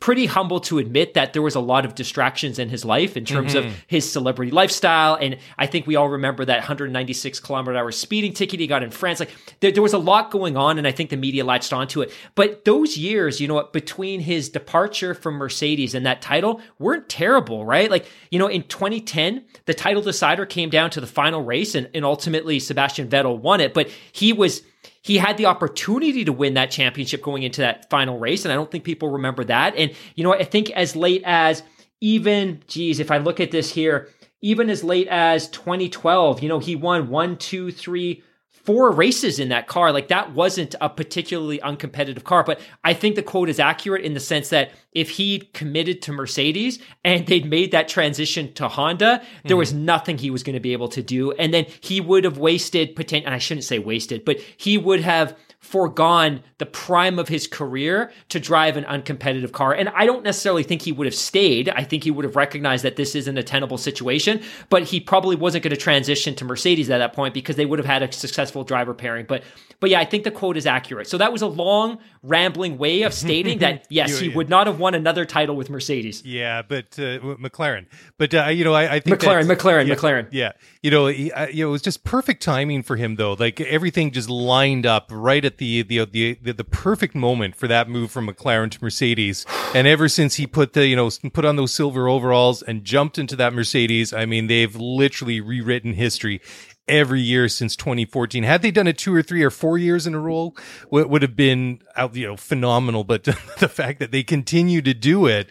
[0.00, 3.24] pretty humble to admit that there was a lot of distractions in his life in
[3.24, 3.68] terms Mm-hmm.
[3.68, 5.14] of his celebrity lifestyle.
[5.14, 8.90] And I think we all remember that 196 kilometer hour speeding ticket he got in
[8.90, 9.20] France.
[9.20, 12.00] Like there, there was a lot going on, and I think the media latched onto
[12.00, 12.12] it.
[12.34, 17.08] But those years, you know what, between his departure from Mercedes and that title weren't
[17.08, 17.90] terrible, right?
[17.90, 21.88] Like, you know, in 2010, the title decider came down to the final race, and,
[21.94, 23.74] and ultimately Sebastian Vettel won it.
[23.74, 24.62] But he was
[25.02, 28.44] he had the opportunity to win that championship going into that final race.
[28.44, 29.74] And I don't think people remember that.
[29.76, 31.62] And, you know, I think as late as
[32.00, 34.08] even, geez, if I look at this here,
[34.42, 38.22] even as late as 2012, you know, he won one, two, three,
[38.64, 39.92] four races in that car.
[39.92, 42.44] Like that wasn't a particularly uncompetitive car.
[42.44, 46.12] But I think the quote is accurate in the sense that if he'd committed to
[46.12, 49.84] Mercedes and they'd made that transition to Honda, there was mm-hmm.
[49.84, 51.32] nothing he was going to be able to do.
[51.32, 55.00] And then he would have wasted potential, and I shouldn't say wasted, but he would
[55.00, 59.72] have foregone the prime of his career to drive an uncompetitive car.
[59.72, 61.68] And I don't necessarily think he would have stayed.
[61.68, 65.36] I think he would have recognized that this isn't a tenable situation, but he probably
[65.36, 68.10] wasn't going to transition to Mercedes at that point because they would have had a
[68.10, 69.26] successful driver pairing.
[69.28, 69.42] But
[69.80, 71.08] but yeah, I think the quote is accurate.
[71.08, 74.78] So that was a long, rambling way of stating that yes, he would not have
[74.78, 76.22] won another title with Mercedes.
[76.24, 77.86] Yeah, but uh, McLaren.
[78.18, 80.28] But uh, you know, I, I think McLaren, McLaren, yeah, McLaren.
[80.30, 83.32] Yeah, you know, he, uh, you know, it was just perfect timing for him though.
[83.34, 87.68] Like everything just lined up right at the the the the, the perfect moment for
[87.68, 89.46] that move from McLaren to Mercedes.
[89.74, 93.18] And ever since he put the you know put on those silver overalls and jumped
[93.18, 96.40] into that Mercedes, I mean, they've literally rewritten history
[96.88, 98.42] every year since 2014.
[98.42, 100.52] Had they done it two or three or four years in a row,
[100.90, 101.80] would would have been
[102.12, 103.04] you know, phenomenal.
[103.04, 103.24] But
[103.58, 105.50] the fact that they continue to do it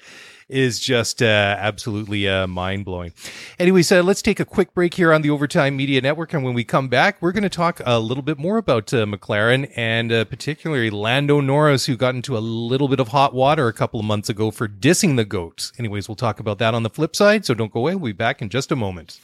[0.50, 3.14] is just uh, absolutely uh, mind blowing.
[3.60, 6.54] Anyways, uh, let's take a quick break here on the Overtime Media Network, and when
[6.54, 10.12] we come back, we're going to talk a little bit more about uh, McLaren and
[10.12, 14.00] uh, particularly Lando Norris, who got into a little bit of hot water a couple
[14.00, 15.72] of months ago for dissing the goats.
[15.78, 17.46] Anyways, we'll talk about that on the flip side.
[17.46, 17.96] So don't go away.
[17.96, 19.20] We'll be back in just a moment.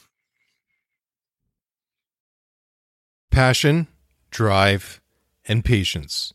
[3.31, 3.88] Passion,
[4.29, 5.01] drive,
[5.47, 6.35] and patience.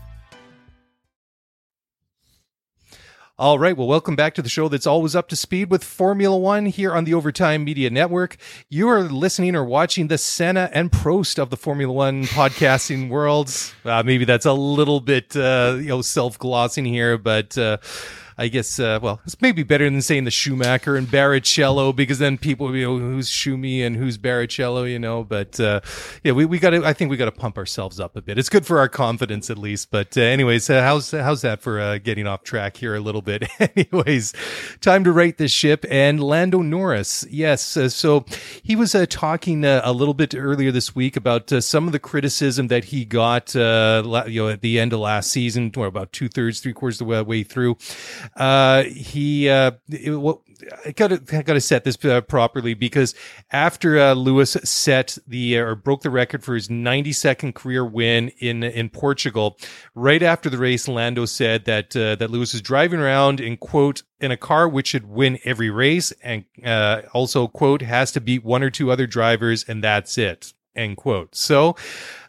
[3.41, 3.75] All right.
[3.75, 6.93] Well, welcome back to the show that's always up to speed with Formula One here
[6.93, 8.37] on the Overtime Media Network.
[8.69, 13.51] You are listening or watching the Senna and Prost of the Formula One podcasting world.
[13.83, 17.77] Uh, maybe that's a little bit, uh, you know, self glossing here, but, uh,
[18.37, 22.37] I guess, uh, well, it's maybe better than saying the Schumacher and Barrichello because then
[22.37, 25.81] people, you know, who's Schumi and who's Barrichello, you know, but, uh,
[26.23, 28.37] yeah, we, we gotta, I think we gotta pump ourselves up a bit.
[28.37, 29.91] It's good for our confidence at least.
[29.91, 33.21] But, uh, anyways, uh, how's, how's that for, uh, getting off track here a little
[33.21, 33.43] bit?
[33.59, 34.33] anyways,
[34.79, 37.25] time to rate this ship and Lando Norris.
[37.29, 37.75] Yes.
[37.77, 38.25] Uh, so
[38.63, 42.85] he was, talking a little bit earlier this week about some of the criticism that
[42.85, 46.73] he got, you know, at the end of last season, or about two thirds, three
[46.73, 47.77] quarters of the way through
[48.35, 49.71] uh, he uh,
[50.07, 50.43] well,
[50.85, 53.15] I got to got to set this uh, properly because
[53.51, 57.85] after uh, Lewis set the uh, or broke the record for his 90 second career
[57.85, 59.57] win in in Portugal,
[59.95, 64.03] right after the race, Lando said that uh, that Lewis is driving around in quote
[64.19, 68.43] in a car which should win every race and uh, also quote has to beat
[68.43, 71.35] one or two other drivers and that's it end quote.
[71.35, 71.75] So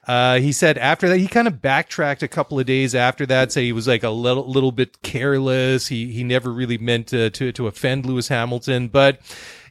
[0.06, 3.52] uh, he said after that, he kind of backtracked a couple of days after that,
[3.52, 5.86] say he was like a little, little bit careless.
[5.88, 9.20] He, he never really meant to, to, to offend Lewis Hamilton, but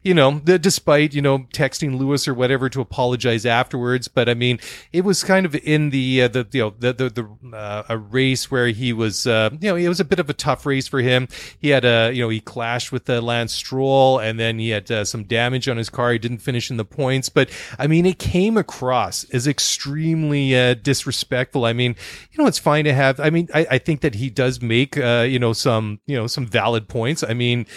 [0.04, 4.08] you know, the, despite, you know, texting Lewis or whatever to apologize afterwards.
[4.08, 4.60] But I mean,
[4.92, 7.98] it was kind of in the, uh, the, you know, the, the, the, uh, a
[7.98, 10.88] race where he was, uh, you know, it was a bit of a tough race
[10.88, 11.28] for him.
[11.60, 14.90] He had a, you know, he clashed with uh, Lance Stroll and then he had
[14.90, 16.12] uh, some damage on his car.
[16.12, 20.74] He didn't finish in the points, but I mean, it came across as extremely, uh,
[20.74, 21.66] disrespectful.
[21.66, 21.96] I mean,
[22.32, 24.98] you know, it's fine to have, I mean, I, I think that he does make,
[24.98, 27.24] uh, you know, some, you know, some valid points.
[27.24, 27.68] I mean,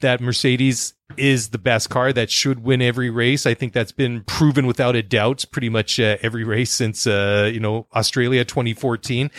[0.00, 3.46] that Mercedes is the best car that should win every race.
[3.46, 7.50] I think that's been proven without a doubt pretty much uh, every race since, uh,
[7.52, 9.30] you know, Australia 2014.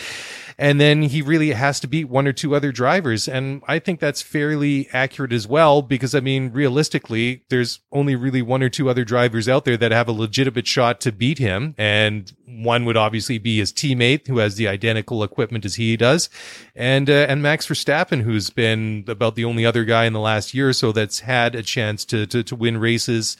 [0.60, 3.28] And then he really has to beat one or two other drivers.
[3.28, 8.42] And I think that's fairly accurate as well, because I mean, realistically, there's only really
[8.42, 11.76] one or two other drivers out there that have a legitimate shot to beat him.
[11.78, 16.30] And one would obviously be his teammate who has the identical equipment as he does.
[16.76, 20.54] And, uh, and Max Verstappen, who's been about the only other guy in the last
[20.54, 23.38] year or so that's had a chance to, to, to win races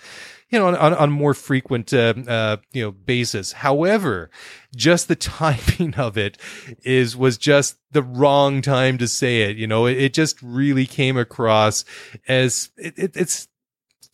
[0.50, 3.52] you know, on, on, on more frequent, uh, uh, you know, basis.
[3.52, 4.30] However,
[4.76, 6.38] just the timing of it
[6.84, 9.58] is, was just the wrong time to say it.
[9.58, 11.84] You know, it, it just really came across
[12.28, 13.48] as it, it, it's,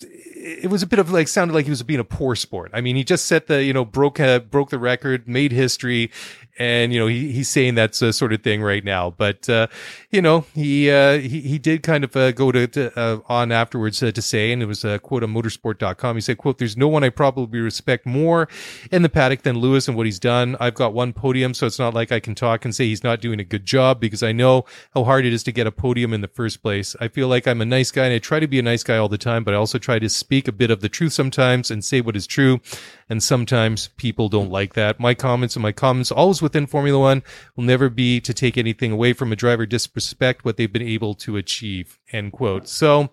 [0.05, 2.71] it was a bit of like sounded like he was being a poor sport.
[2.73, 6.11] I mean, he just set the you know broke uh, broke the record, made history,
[6.59, 9.09] and you know he, he's saying that's a sort of thing right now.
[9.09, 9.67] But uh,
[10.11, 13.51] you know he uh, he, he did kind of uh, go to, to uh, on
[13.51, 16.77] afterwards uh, to say and it was a quote on motorsport.com he said quote there's
[16.77, 18.47] no one i probably respect more
[18.91, 20.55] in the paddock than lewis and what he's done.
[20.59, 23.21] I've got one podium so it's not like i can talk and say he's not
[23.21, 26.13] doing a good job because i know how hard it is to get a podium
[26.13, 26.95] in the first place.
[26.99, 28.97] I feel like i'm a nice guy and i try to be a nice guy
[28.97, 31.71] all the time but i also try to speak a bit of the truth sometimes
[31.71, 32.61] and say what is true
[33.09, 37.23] and sometimes people don't like that my comments and my comments always within Formula One
[37.55, 41.13] will never be to take anything away from a driver, disrespect what they've been able
[41.15, 41.99] to achieve.
[42.11, 42.67] End quote.
[42.67, 43.09] So,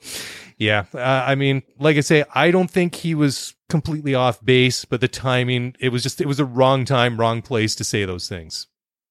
[0.57, 4.85] yeah, uh, I mean, like I say, I don't think he was completely off base,
[4.85, 8.05] but the timing, it was just, it was the wrong time, wrong place to say
[8.05, 8.67] those things.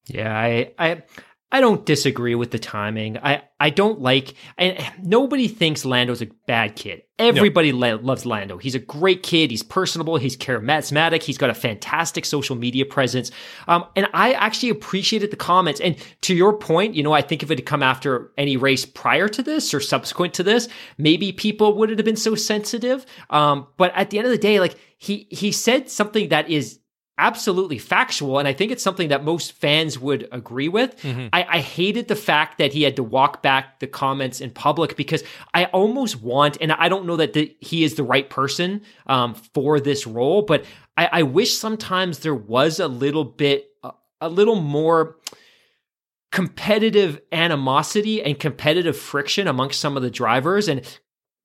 [0.05, 1.03] Yeah, I, I,
[1.51, 3.17] I don't disagree with the timing.
[3.17, 7.01] I, I don't like, and nobody thinks Lando's a bad kid.
[7.17, 7.95] Everybody no.
[7.95, 8.57] loves Lando.
[8.57, 9.49] He's a great kid.
[9.49, 10.17] He's personable.
[10.17, 11.23] He's charismatic.
[11.23, 13.31] He's got a fantastic social media presence.
[13.67, 15.81] Um, and I actually appreciated the comments.
[15.81, 18.85] And to your point, you know, I think if it had come after any race
[18.85, 23.05] prior to this or subsequent to this, maybe people wouldn't have been so sensitive.
[23.31, 26.79] Um, but at the end of the day, like he, he said something that is
[27.19, 28.39] absolutely factual.
[28.39, 30.99] And I think it's something that most fans would agree with.
[31.01, 31.27] Mm-hmm.
[31.34, 34.95] I, I, hated the fact that he had to walk back the comments in public
[34.95, 38.82] because I almost want, and I don't know that the, he is the right person
[39.05, 40.63] um, for this role, but
[40.95, 45.17] I, I, wish sometimes there was a little bit, a, a little more
[46.32, 50.82] competitive animosity and competitive friction amongst some of the drivers and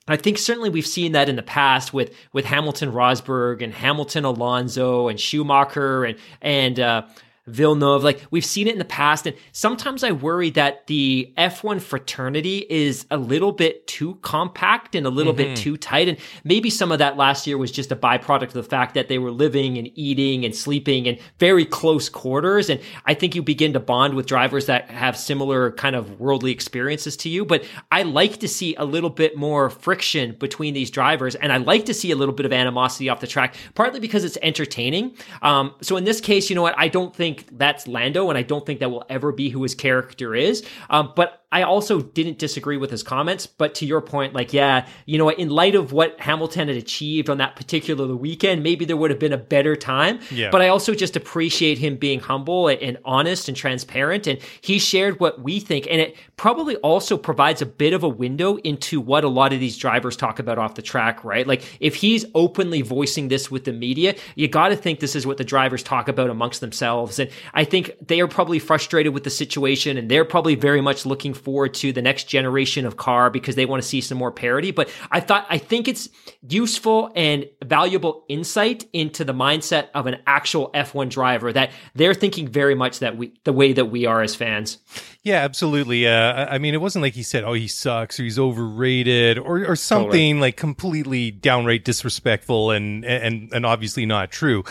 [0.07, 4.25] I think certainly we've seen that in the past with with Hamilton Rosberg and Hamilton
[4.25, 7.07] Alonso and Schumacher and and uh,
[7.47, 8.03] Villeneuve.
[8.03, 9.27] Like we've seen it in the past.
[9.27, 15.07] And sometimes I worry that the F1 fraternity is a little bit too compact and
[15.07, 15.55] a little mm-hmm.
[15.55, 16.09] bit too tight.
[16.09, 19.09] And maybe some of that last year was just a byproduct of the fact that
[19.09, 22.71] they were living and eating and sleeping in very close quarters.
[22.71, 26.53] And I think you begin to bond with drivers that have similar kind of worldly
[26.53, 27.45] experiences to you.
[27.45, 31.35] But I like to see a little bit more friction between these drivers.
[31.35, 34.25] And I like to see a little bit of animosity off the track, partly because
[34.25, 35.17] it's entertaining.
[35.43, 36.75] Um, so in this case, you know what?
[36.79, 39.63] I don't think think that's Lando, and I don't think that will ever be who
[39.63, 40.65] his character is.
[40.91, 44.89] Um, but I also didn't disagree with his comments, but to your point, like, yeah,
[45.07, 48.97] you know, in light of what Hamilton had achieved on that particular weekend, maybe there
[48.97, 50.19] would have been a better time.
[50.33, 50.51] Yeah.
[50.51, 54.27] But I also just appreciate him being humble and honest and transparent.
[54.27, 55.87] And he shared what we think.
[55.89, 59.61] And it probably also provides a bit of a window into what a lot of
[59.61, 61.47] these drivers talk about off the track, right?
[61.47, 65.25] Like, if he's openly voicing this with the media, you got to think this is
[65.25, 67.21] what the drivers talk about amongst themselves.
[67.25, 71.07] And I think they are probably frustrated with the situation and they're probably very much
[71.07, 74.33] looking forward to the next generation of car because they want to see some more
[74.33, 74.71] parity.
[74.71, 76.09] But I thought, I think it's
[76.49, 82.49] useful and valuable insight into the mindset of an actual F1 driver that they're thinking
[82.49, 84.79] very much that we, the way that we are as fans.
[85.25, 86.07] Yeah, absolutely.
[86.07, 89.65] Uh, I mean, it wasn't like he said, "Oh, he sucks" or "He's overrated" or
[89.65, 90.35] or something totally.
[90.35, 94.65] like completely downright disrespectful and and and obviously not true.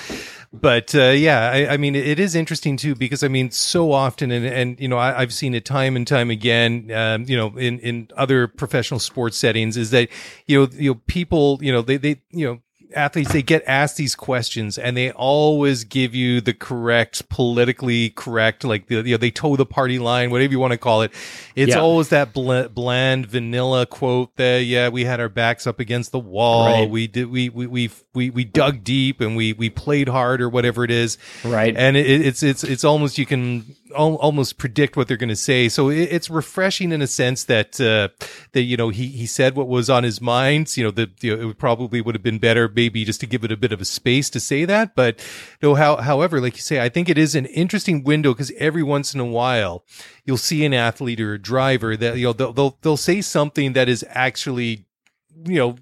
[0.54, 4.30] But uh, yeah, I, I, mean, it is interesting too because I mean, so often,
[4.30, 6.92] and and you know, I, have seen it time and time again.
[6.92, 10.10] Um, you know, in in other professional sports settings, is that
[10.46, 12.60] you know, you know, people, you know, they they you know
[12.96, 18.64] athletes they get asked these questions and they always give you the correct politically correct
[18.64, 21.12] like the, you know they toe the party line whatever you want to call it
[21.56, 21.80] it's yeah.
[21.80, 26.20] always that bl- bland vanilla quote that yeah we had our backs up against the
[26.20, 26.90] wall right.
[26.90, 30.50] we did we, we we we we dug deep and we we played hard or
[30.50, 34.96] whatever it is right and it, it's it's it's almost you can al- almost predict
[34.96, 38.10] what they're going to say so it, it's refreshing in a sense that uh
[38.52, 41.36] that you know he he said what was on his mind you know that you
[41.36, 43.82] know, it probably would have been better maybe just to give it a bit of
[43.82, 44.96] a space to say that.
[44.96, 45.26] But
[45.62, 48.84] no, how, however, like you say, I think it is an interesting window because every
[48.84, 49.86] once in a while
[50.26, 53.74] you'll see an athlete or a driver that, you know, they'll, they'll, they'll say something
[53.74, 54.86] that is actually,
[55.46, 55.76] you know,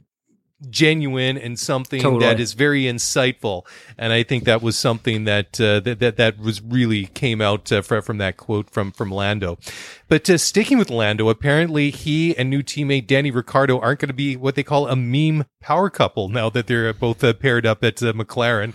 [0.70, 2.26] genuine and something totally.
[2.26, 3.66] that is very insightful.
[3.98, 7.72] And I think that was something that uh, that, that that was really came out
[7.72, 9.58] uh, from, that quote from from Lando.
[10.08, 14.14] But uh, sticking with Lando, apparently he and new teammate Danny Ricciardo aren't going to
[14.14, 17.84] be what they call a meme power couple now that they're both uh, paired up
[17.84, 18.74] at uh, McLaren.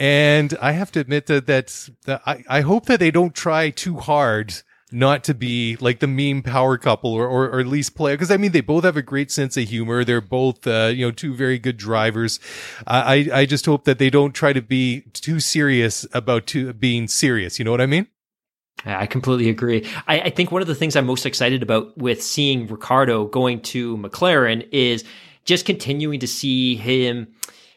[0.00, 3.70] And I have to admit that that's that I, I hope that they don't try
[3.70, 4.54] too hard
[4.96, 8.30] not to be like the meme power couple or, or, or at least play because
[8.30, 10.04] I mean they both have a great sense of humor.
[10.04, 12.40] They're both uh, you know two very good drivers.
[12.86, 17.58] I I just hope that they don't try to be too serious about being serious.
[17.58, 18.06] You know what I mean?
[18.84, 19.86] I completely agree.
[20.06, 23.60] I, I think one of the things I'm most excited about with seeing Ricciardo going
[23.62, 25.02] to McLaren is
[25.44, 27.28] just continuing to see him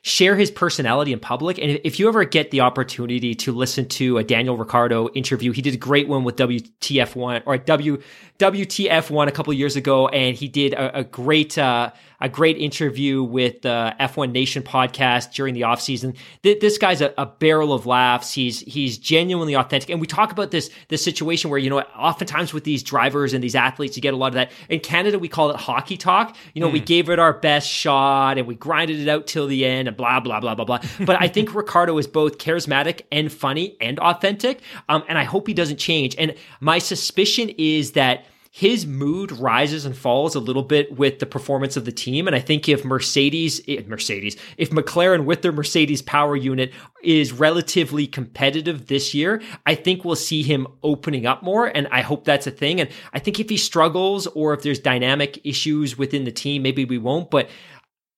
[0.02, 1.58] share his personality in public.
[1.60, 5.62] And if you ever get the opportunity to listen to a Daniel Ricciardo interview, he
[5.62, 8.02] did a great one with WTF1 or W
[8.40, 13.22] WTF1 a couple years ago, and he did a, a great uh, a great interview
[13.22, 16.16] with the F1 Nation podcast during the offseason.
[16.44, 18.34] Th- this guy's a, a, barrel of laughs.
[18.34, 22.54] He's he's genuinely authentic, and we talk about this this situation where you know oftentimes
[22.54, 24.52] with these drivers and these athletes, you get a lot of that.
[24.70, 26.38] In Canada, we call it hockey talk.
[26.54, 26.74] You know, mm.
[26.74, 26.86] we hmm.
[26.86, 30.22] gave it our best shot and we grinded it out till the end, and blah
[30.22, 30.80] blah blah blah blah.
[31.06, 35.46] But I think Ricciardo is both charismatic and funny and authentic, um, and I hope
[35.46, 36.16] he doesn't change.
[36.18, 41.26] And my suspicion is that his mood rises and falls a little bit with the
[41.28, 42.26] performance of the team.
[42.26, 47.32] And I think if Mercedes, if Mercedes, if McLaren with their Mercedes power unit is
[47.32, 51.68] relatively competitive this year, I think we'll see him opening up more.
[51.68, 52.82] And I hope that's a thing.
[52.82, 56.86] And I think if he struggles or if there's dynamic issues within the team, maybe
[56.86, 57.30] we won't.
[57.30, 57.50] But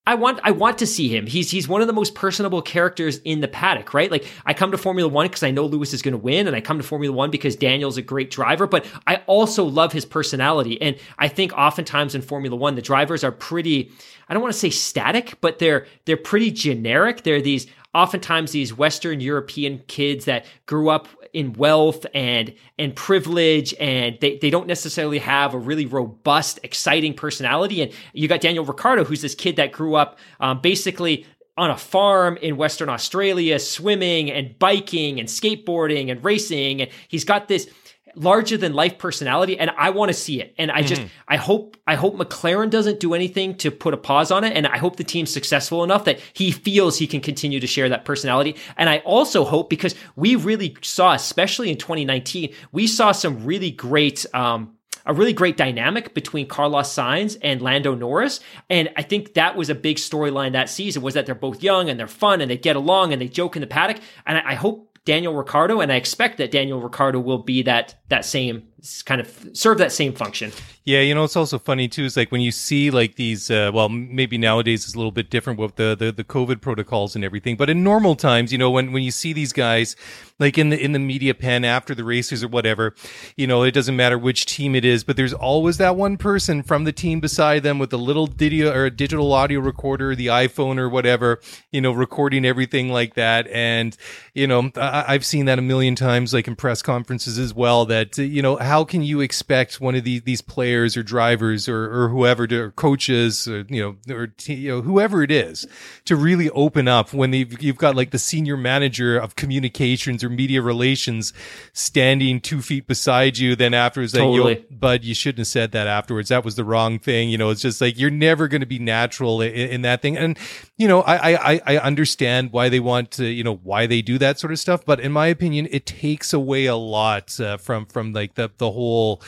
[0.07, 1.27] I want I want to see him.
[1.27, 4.09] He's he's one of the most personable characters in the paddock, right?
[4.09, 6.55] Like I come to Formula 1 because I know Lewis is going to win and
[6.55, 10.05] I come to Formula 1 because Daniel's a great driver, but I also love his
[10.05, 10.81] personality.
[10.81, 13.91] And I think oftentimes in Formula 1 the drivers are pretty
[14.27, 17.21] I don't want to say static, but they're they're pretty generic.
[17.21, 23.73] They're these oftentimes these Western European kids that grew up in wealth and and privilege
[23.79, 27.81] and they, they don't necessarily have a really robust, exciting personality.
[27.81, 31.25] And you got Daniel Ricciardo who's this kid that grew up um, basically
[31.57, 36.81] on a farm in Western Australia, swimming and biking and skateboarding and racing.
[36.81, 37.69] And he's got this
[38.15, 40.53] larger than life personality and I want to see it.
[40.57, 41.11] And I just mm-hmm.
[41.27, 44.67] I hope I hope McLaren doesn't do anything to put a pause on it and
[44.67, 48.05] I hope the team's successful enough that he feels he can continue to share that
[48.05, 48.55] personality.
[48.77, 53.71] And I also hope because we really saw especially in 2019, we saw some really
[53.71, 58.39] great um a really great dynamic between Carlos Sainz and Lando Norris.
[58.69, 61.89] And I think that was a big storyline that season was that they're both young
[61.89, 63.97] and they're fun and they get along and they joke in the paddock.
[64.25, 67.95] And I, I hope Daniel Ricciardo, and I expect that Daniel Ricciardo will be that
[68.09, 68.67] that same
[69.05, 70.51] kind of serve that same function.
[70.83, 72.05] Yeah, you know, it's also funny too.
[72.05, 73.51] Is like when you see like these.
[73.51, 77.15] Uh, well, maybe nowadays it's a little bit different with the, the the COVID protocols
[77.15, 77.55] and everything.
[77.55, 79.95] But in normal times, you know, when when you see these guys
[80.39, 82.95] like in the in the media pen after the races or whatever,
[83.35, 86.63] you know, it doesn't matter which team it is, but there's always that one person
[86.63, 90.27] from the team beside them with a little video or a digital audio recorder, the
[90.27, 91.39] iPhone or whatever,
[91.71, 93.47] you know, recording everything like that.
[93.49, 93.95] And
[94.33, 97.85] you know, I, I've seen that a million times, like in press conferences as well.
[97.85, 101.91] That you know how can you expect one of these these players or drivers or,
[101.93, 105.67] or whoever to, or coaches or you know or you know whoever it is
[106.05, 110.29] to really open up when you've, you've got like the senior manager of communications or
[110.29, 111.33] media relations
[111.73, 114.65] standing two feet beside you then afterwards like Totally.
[114.71, 116.29] but you shouldn't have said that afterwards.
[116.29, 117.29] That was the wrong thing.
[117.29, 120.17] You know it's just like you're never going to be natural in, in that thing.
[120.17, 120.39] And
[120.81, 124.17] you know I, I i understand why they want to you know why they do
[124.17, 127.85] that sort of stuff but in my opinion it takes away a lot uh, from
[127.85, 129.21] from like the the whole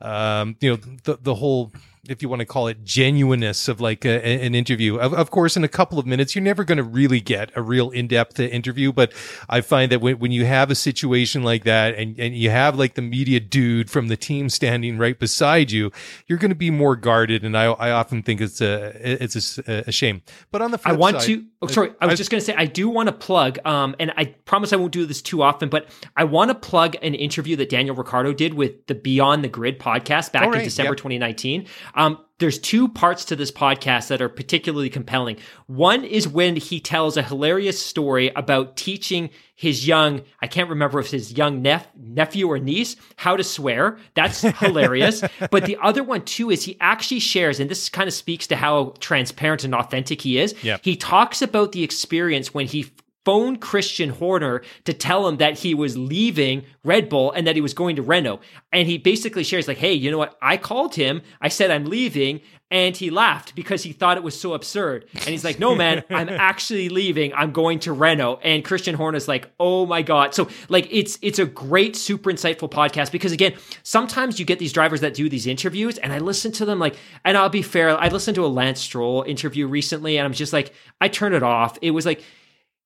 [0.00, 1.72] um you know the the whole
[2.06, 4.98] if you want to call it genuineness of like a, an interview.
[4.98, 7.62] Of, of course, in a couple of minutes, you're never going to really get a
[7.62, 8.92] real in-depth interview.
[8.92, 9.12] But
[9.48, 12.78] I find that when, when you have a situation like that and, and you have
[12.78, 15.92] like the media dude from the team standing right beside you,
[16.26, 17.42] you're going to be more guarded.
[17.42, 20.20] And I, I often think it's a, it's a, a shame.
[20.50, 21.44] But on the I want side- to.
[21.64, 24.12] Oh, sorry, I was just going to say I do want to plug, um, and
[24.16, 27.56] I promise I won't do this too often, but I want to plug an interview
[27.56, 30.98] that Daniel Ricciardo did with the Beyond the Grid podcast back right, in December yep.
[30.98, 31.66] 2019.
[31.94, 35.38] Um, there's two parts to this podcast that are particularly compelling.
[35.66, 41.00] One is when he tells a hilarious story about teaching his young, I can't remember
[41.00, 43.96] if his young nep- nephew or niece, how to swear.
[44.12, 45.24] That's hilarious.
[45.50, 48.56] but the other one too is he actually shares, and this kind of speaks to
[48.56, 50.54] how transparent and authentic he is.
[50.62, 50.80] Yep.
[50.84, 52.92] He talks about the experience when he
[53.24, 57.60] phoned Christian Horner to tell him that he was leaving Red Bull and that he
[57.60, 58.40] was going to Renault.
[58.72, 60.36] And he basically shares like, Hey, you know what?
[60.42, 61.22] I called him.
[61.40, 62.40] I said, I'm leaving.
[62.70, 65.06] And he laughed because he thought it was so absurd.
[65.12, 67.32] And he's like, no, man, I'm actually leaving.
[67.32, 68.40] I'm going to Renault.
[68.42, 70.34] And Christian Horner's like, oh my God.
[70.34, 73.54] So like, it's, it's a great, super insightful podcast because again,
[73.84, 76.96] sometimes you get these drivers that do these interviews and I listen to them like,
[77.24, 77.96] and I'll be fair.
[77.96, 81.44] I listened to a Lance Stroll interview recently and I'm just like, I turned it
[81.44, 81.78] off.
[81.80, 82.24] It was like,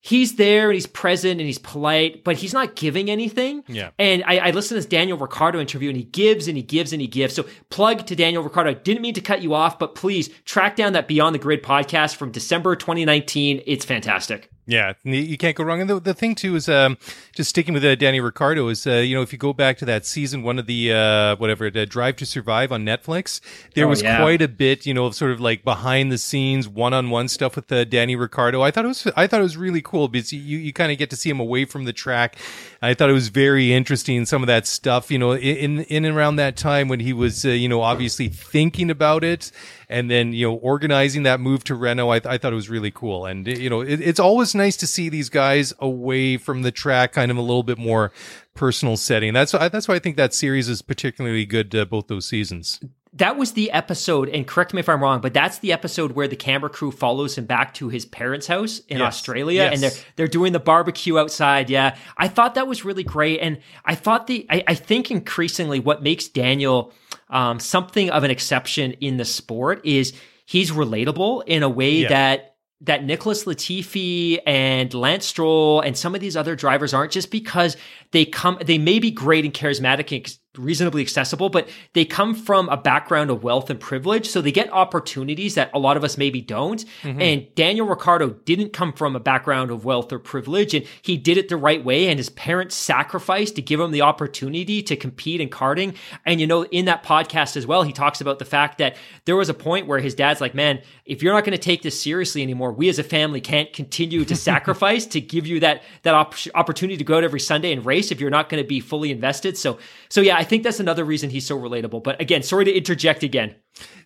[0.01, 3.63] he's there and he's present and he's polite, but he's not giving anything.
[3.67, 3.91] Yeah.
[3.99, 6.93] And I, I listened to this Daniel Ricciardo interview and he gives and he gives
[6.93, 7.35] and he gives.
[7.35, 8.71] So plug to Daniel Ricciardo.
[8.71, 11.63] I didn't mean to cut you off, but please track down that Beyond the Grid
[11.63, 13.61] podcast from December 2019.
[13.65, 14.49] It's fantastic.
[14.69, 15.81] Yeah, you- can't go wrong.
[15.81, 16.97] And the, the thing too is, um,
[17.33, 19.85] just sticking with uh, Danny Ricciardo is, uh, you know, if you go back to
[19.85, 23.41] that season one of the uh, whatever, the Drive to Survive on Netflix,
[23.73, 24.19] there Oh, was yeah.
[24.19, 27.27] quite a bit, you know, of sort of like behind the scenes, one on one
[27.27, 28.61] stuff with uh, Danny Ricciardo.
[28.61, 30.99] I thought it was, I thought it was really cool because you you kind of
[30.99, 32.35] get to see him away from the track.
[32.81, 36.15] I thought it was very interesting some of that stuff, you know, in in and
[36.15, 39.51] around that time when he was, uh, you know, obviously thinking about it
[39.89, 42.09] and then you know organizing that move to Renault.
[42.09, 44.87] I, I thought it was really cool, and you know it, it's always nice to
[44.87, 48.11] see these guys away from the track, kind of a little bit more
[48.53, 49.33] personal setting.
[49.33, 52.79] That's that's why I think that series is particularly good uh, both those seasons.
[53.13, 56.27] That was the episode, and correct me if I'm wrong, but that's the episode where
[56.27, 59.07] the camera crew follows him back to his parents' house in Yes.
[59.07, 59.73] Australia, Yes.
[59.73, 61.71] and they're they're doing the barbecue outside.
[61.71, 65.79] Yeah, I thought that was really great, and I thought the I, I think increasingly
[65.79, 66.93] what makes Daniel
[67.31, 70.13] um, something of an exception in the sport is
[70.45, 72.09] he's relatable in a way Yeah.
[72.09, 72.45] that
[72.81, 77.75] that Nicholas Latifi and Lance Stroll and some of these other drivers aren't just because
[78.11, 80.11] they come they may be great and charismatic
[80.57, 84.71] reasonably accessible but they come from a background of wealth and privilege so they get
[84.73, 86.85] opportunities that a lot of us maybe don't.
[87.03, 87.21] Mm-hmm.
[87.21, 91.37] And Daniel Ricciardo didn't come from a background of wealth or privilege and he did
[91.37, 95.39] it the right way and his parents sacrificed to give him the opportunity to compete
[95.39, 95.95] in karting.
[96.25, 98.95] And you know in that podcast as well he talks about the fact that
[99.25, 101.83] there was a point where his dad's like man if you're not going to take
[101.83, 105.83] this seriously anymore we as a family can't continue to sacrifice to give you that
[106.01, 108.67] that op- opportunity to go out every Sunday and race if you're not going to
[108.67, 109.57] be fully invested.
[109.57, 109.77] So
[110.09, 113.21] so yeah I think that's another reason he's so relatable but again sorry to interject
[113.23, 113.55] again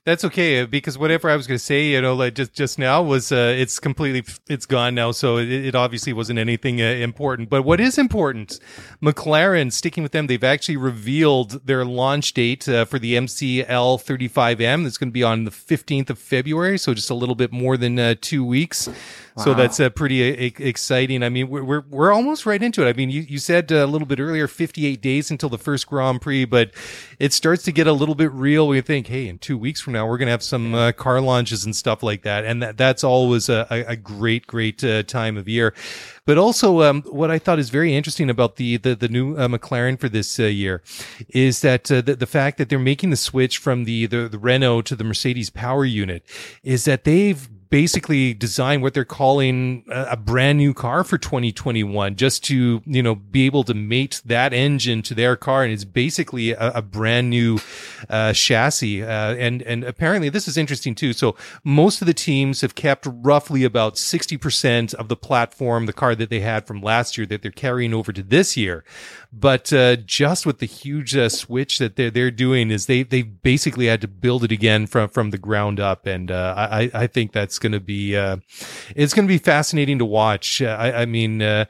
[0.06, 2.78] That's okay uh, because whatever I was going to say, you know, like just just
[2.78, 6.86] now was uh, it's completely it's gone now, so it, it obviously wasn't anything uh,
[6.86, 7.50] important.
[7.50, 8.60] But what is important,
[9.02, 14.84] McLaren sticking with them, they've actually revealed their launch date uh, for the MCL 35M.
[14.84, 17.78] That's going to be on the 15th of February, so just a little bit more
[17.78, 18.90] than uh, two weeks.
[19.38, 21.24] So that's uh, pretty e- exciting.
[21.24, 22.90] I mean, we're, we're we're almost right into it.
[22.90, 26.22] I mean, you you said a little bit earlier, 58 days until the first Grand
[26.22, 26.72] Prix, but
[27.20, 28.68] it starts to get a little bit real.
[28.68, 31.20] We think, hey, in two weeks from now, we're going to have some uh, car
[31.20, 35.04] launches and stuff like that, and that that's always a, a, a great great uh,
[35.04, 35.74] time of year.
[36.26, 39.48] But also, um, what I thought is very interesting about the the, the new uh,
[39.48, 40.82] McLaren for this uh, year
[41.30, 44.40] is that uh, the, the fact that they're making the switch from the, the the
[44.40, 46.24] Renault to the Mercedes power unit
[46.64, 52.44] is that they've basically design what they're calling a, brand new car for 2021 just
[52.44, 55.64] to, you know, be able to mate that engine to their car.
[55.64, 57.58] And it's basically a, a brand new,
[58.12, 59.02] uh, chassis.
[59.02, 61.14] Uh, and, and apparently this is interesting too.
[61.14, 66.14] So most of the teams have kept roughly about 60% of the platform, the car
[66.14, 68.86] that they had from last year that they're carrying over to this year.
[69.32, 73.24] But, uh, just with the huge uh, switch that they're, they're doing is they, they
[73.24, 76.06] basically had to build it again from, from the ground up.
[76.06, 78.38] And, uh, I, I think that's going to be, uh,
[78.96, 80.62] it's going to be fascinating to watch.
[80.62, 81.66] Uh, I, I mean, uh,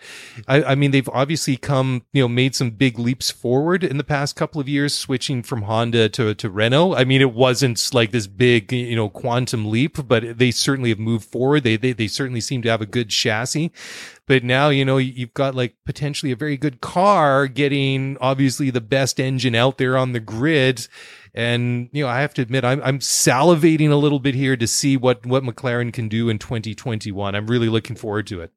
[0.50, 4.04] I, I mean, they've obviously come, you know, made some big leaps forward in the
[4.04, 6.96] past couple of years, switching from Honda to, to Renault.
[6.96, 11.00] I mean, it wasn't like this big, you know, quantum leap, but they certainly have
[11.00, 11.64] moved forward.
[11.64, 13.72] They, they, they certainly seem to have a good chassis.
[14.26, 18.82] But now, you know, you've got like potentially a very good car getting obviously the
[18.82, 20.88] best engine out there on the grid.
[21.34, 24.68] And, you know, I have to admit, I'm, I'm salivating a little bit here to
[24.68, 27.36] see what, what McLaren can do in 2021.
[27.36, 28.52] I'm really looking forward to it.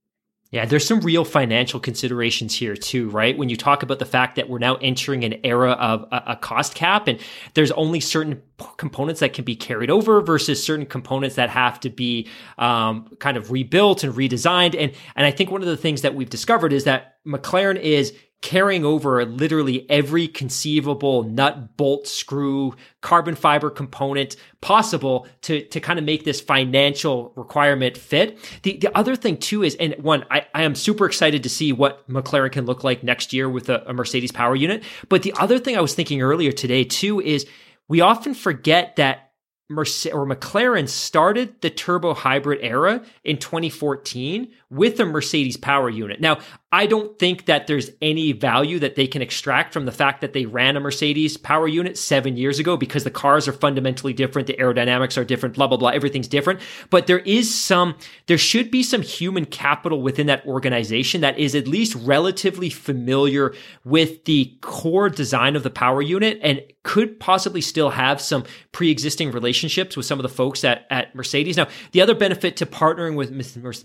[0.53, 3.37] Yeah, there's some real financial considerations here too, right?
[3.37, 6.37] When you talk about the fact that we're now entering an era of a, a,
[6.37, 7.18] cost cap and
[7.55, 8.41] there's only certain
[8.77, 13.37] components that can be carried over versus certain components that have to be um, kind
[13.37, 14.77] of rebuilt and redesigned.
[14.79, 18.14] And and I think one of the things that we've discovered is that McLaren is
[18.43, 25.99] carrying over literally every conceivable nut, bolt, screw, carbon fiber component possible to, to kind
[25.99, 28.39] of make this financial requirement fit.
[28.62, 31.72] The, the other thing too is, and one, I, I am super excited to see
[31.72, 34.84] what McLaren can look like next year with a, a Mercedes power unit.
[35.09, 37.47] But the other thing I was thinking earlier today too is
[37.89, 39.26] we often forget that
[39.68, 46.21] Merce- or McLaren started the turbo hybrid era in 2014 with a Mercedes power unit.
[46.21, 46.39] Now,
[46.73, 50.33] I don't think that there's any value that they can extract from the fact that
[50.33, 54.49] they ran a Mercedes power unit seven years ago because the cars are fundamentally different,
[54.49, 56.61] the aerodynamics are different, blah, blah, blah, everything's different.
[56.91, 57.95] But there is some,
[58.27, 63.55] there should be some human capital within that organization that is at least relatively familiar
[63.85, 69.33] with the core design of the power unit and could possibly still have some pre-existing
[69.33, 71.57] relationships with some of the folks at, at Mercedes.
[71.57, 73.31] Now, the other benefit to partnering with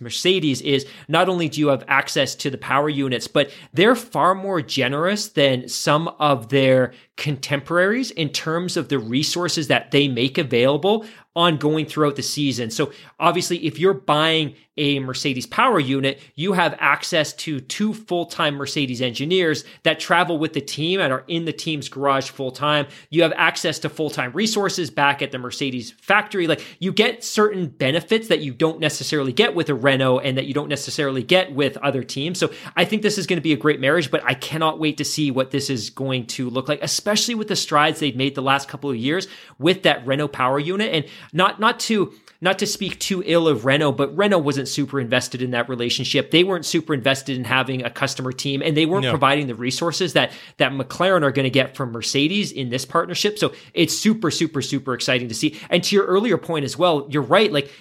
[0.01, 0.70] Mercedes is
[1.07, 5.29] not only do you have access to the power units, but they're far more generous
[5.29, 11.85] than some of their contemporaries in terms of the resources that they make available ongoing
[11.85, 12.69] throughout the season.
[12.69, 18.55] So obviously, if you're buying a Mercedes power unit, you have access to two full-time
[18.55, 22.87] Mercedes engineers that travel with the team and are in the team's garage full-time.
[23.09, 26.47] You have access to full-time resources back at the Mercedes factory.
[26.47, 30.47] Like you get certain benefits that you don't necessarily get with a Renault and that
[30.47, 32.39] you don't necessarily get with other teams.
[32.39, 34.97] So I think this is going to be a great marriage, but I cannot wait
[34.97, 38.35] to see what this is going to look like, especially with the strides they've made
[38.35, 39.27] the last couple of years
[39.59, 43.65] with that Renault power unit and not not to not to speak too ill of
[43.65, 46.31] Renault, but Renault wasn't super invested in that relationship.
[46.31, 49.11] They weren't super invested in having a customer team and they weren't no.
[49.11, 53.37] providing the resources that that McLaren are going to get from Mercedes in this partnership.
[53.37, 55.59] So it's super super super exciting to see.
[55.69, 57.71] And to your earlier point as well, you're right like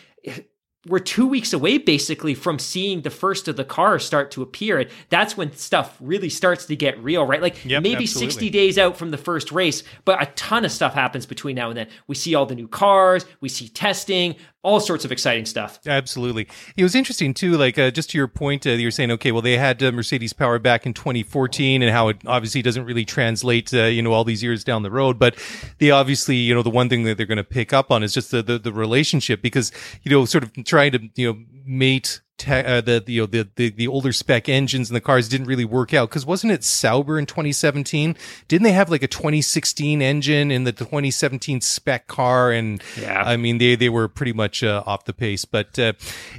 [0.86, 4.78] we're two weeks away basically from seeing the first of the cars start to appear.
[4.78, 7.42] And that's when stuff really starts to get real, right?
[7.42, 8.30] Like yep, maybe absolutely.
[8.30, 11.68] 60 days out from the first race, but a ton of stuff happens between now
[11.68, 11.88] and then.
[12.06, 15.78] We see all the new cars, we see testing, all sorts of exciting stuff.
[15.86, 16.46] Absolutely.
[16.76, 19.42] It was interesting too, like uh, just to your point, uh, you're saying, okay, well,
[19.42, 23.72] they had uh, Mercedes power back in 2014 and how it obviously doesn't really translate,
[23.72, 25.18] uh, you know, all these years down the road.
[25.18, 25.36] But
[25.78, 28.12] they obviously, you know, the one thing that they're going to pick up on is
[28.12, 32.20] just the, the, the relationship because, you know, sort of trying to, you know, mate
[32.40, 35.28] te- uh, the, the, you know, the, the, the older spec engines in the cars
[35.28, 36.10] didn't really work out.
[36.10, 38.16] Cause wasn't it Sauber in 2017?
[38.48, 42.50] Didn't they have like a 2016 engine in the 2017 spec car?
[42.50, 45.44] And yeah, I mean, they, they were pretty much uh, off the pace.
[45.44, 45.92] But, uh,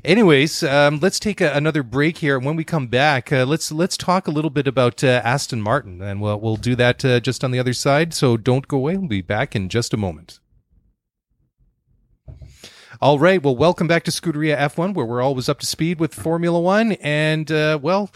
[0.04, 2.38] anyways, um, let's take a, another break here.
[2.38, 5.62] And when we come back, uh, let's, let's talk a little bit about uh, Aston
[5.62, 8.14] Martin and we'll, we'll do that uh, just on the other side.
[8.14, 8.97] So don't go away.
[8.97, 10.41] We'll be back in just a moment.
[13.04, 13.41] All right.
[13.41, 16.91] Well, welcome back to Scuderia F1, where we're always up to speed with Formula One.
[17.02, 18.12] And, uh, well,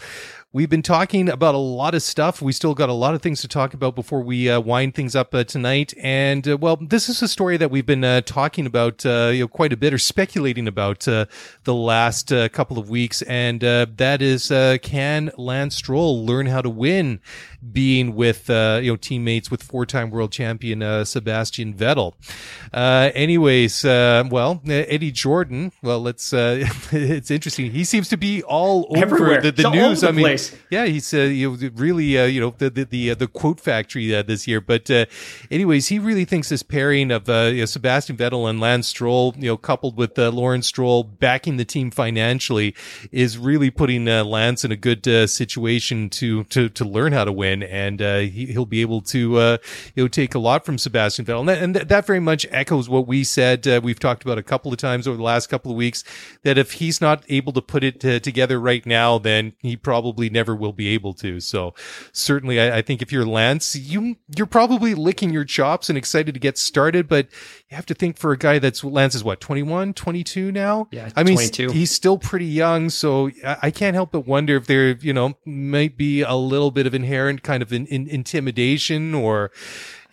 [0.56, 2.40] We've been talking about a lot of stuff.
[2.40, 5.14] We still got a lot of things to talk about before we uh, wind things
[5.14, 5.92] up uh, tonight.
[6.02, 9.40] And uh, well, this is a story that we've been uh, talking about uh, you
[9.40, 11.26] know, quite a bit or speculating about uh,
[11.64, 14.48] the last couple of weeks, and that is
[14.80, 17.20] can Lance Stroll learn how to win?
[17.72, 22.14] Being with you know teammates with four-time world champion Sebastian Vettel.
[22.72, 25.72] anyways, well, Eddie Jordan.
[25.82, 26.32] Well, let's.
[26.32, 27.72] it's interesting.
[27.72, 29.42] He seems to be all over Everywhere.
[29.42, 30.04] the, the news.
[30.04, 30.45] I mean, place.
[30.70, 33.60] Yeah, he's uh, you know, really uh, you know the the the, uh, the quote
[33.60, 34.60] factory uh, this year.
[34.60, 35.06] But uh,
[35.50, 39.34] anyways, he really thinks this pairing of uh, you know, Sebastian Vettel and Lance Stroll,
[39.36, 42.74] you know, coupled with Lawrence Stroll backing the team financially,
[43.12, 47.62] is really putting Lance in a good situation to to to learn how to win,
[47.62, 49.58] and he, he'll be able to
[49.94, 52.88] you know take a lot from Sebastian Vettel, and that, and that- very much echoes
[52.88, 53.66] what we said.
[53.82, 56.04] We've talked about a couple of times over the last couple of weeks
[56.42, 60.54] that if he's not able to put it together right now, then he probably never
[60.54, 61.40] will be able to.
[61.40, 61.74] So
[62.12, 66.34] certainly, I, I think if you're Lance, you you're probably licking your chops and excited
[66.34, 67.28] to get started, but
[67.68, 70.88] you have to think for a guy that's Lance is what 21, 22 now.
[70.90, 71.72] Yeah, I mean 22.
[71.72, 75.34] he's still pretty young, so I, I can't help but wonder if there you know
[75.44, 79.50] might be a little bit of inherent kind of in, in, intimidation or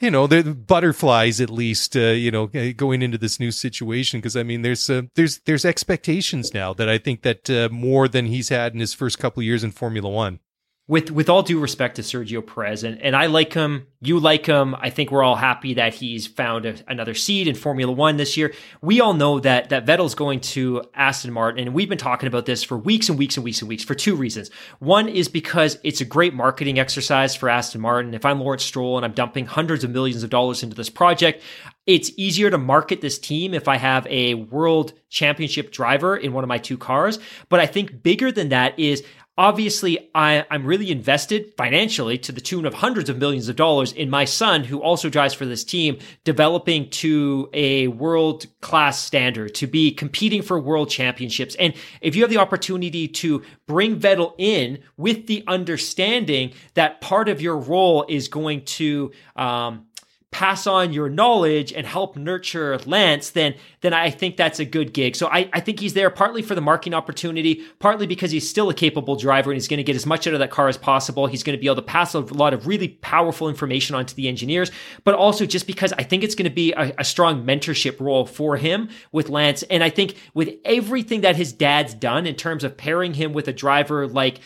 [0.03, 4.21] you know, the butterflies at least, uh, you know, uh, going into this new situation.
[4.21, 8.09] Cause I mean, there's, uh, there's, there's expectations now that I think that, uh, more
[8.09, 10.39] than he's had in his first couple years in Formula One.
[10.85, 14.45] With with all due respect to Sergio Perez, and, and I like him, you like
[14.45, 14.75] him.
[14.75, 18.35] I think we're all happy that he's found a, another seed in Formula One this
[18.35, 18.53] year.
[18.81, 22.45] We all know that that Vettel's going to Aston Martin, and we've been talking about
[22.45, 24.49] this for weeks and weeks and weeks and weeks for two reasons.
[24.79, 28.13] One is because it's a great marketing exercise for Aston Martin.
[28.13, 31.41] If I'm Lawrence Stroll and I'm dumping hundreds of millions of dollars into this project,
[31.85, 36.43] it's easier to market this team if I have a world championship driver in one
[36.43, 37.19] of my two cars.
[37.47, 39.03] But I think bigger than that is
[39.37, 43.91] obviously I, I'm really invested financially to the tune of hundreds of millions of dollars
[43.91, 49.55] in my son, who also drives for this team, developing to a world class standard,
[49.55, 51.55] to be competing for world championships.
[51.55, 57.29] And if you have the opportunity to bring Vettel in with the understanding that part
[57.29, 59.87] of your role is going to, um,
[60.33, 64.93] pass on your knowledge and help nurture Lance, then then I think that's a good
[64.93, 65.15] gig.
[65.15, 68.69] So I, I think he's there partly for the marketing opportunity, partly because he's still
[68.69, 70.77] a capable driver and he's going to get as much out of that car as
[70.77, 71.27] possible.
[71.27, 74.27] He's going to be able to pass a lot of really powerful information onto the
[74.27, 74.71] engineers,
[75.03, 78.25] but also just because I think it's going to be a, a strong mentorship role
[78.25, 79.63] for him with Lance.
[79.63, 83.47] And I think with everything that his dad's done in terms of pairing him with
[83.47, 84.39] a driver like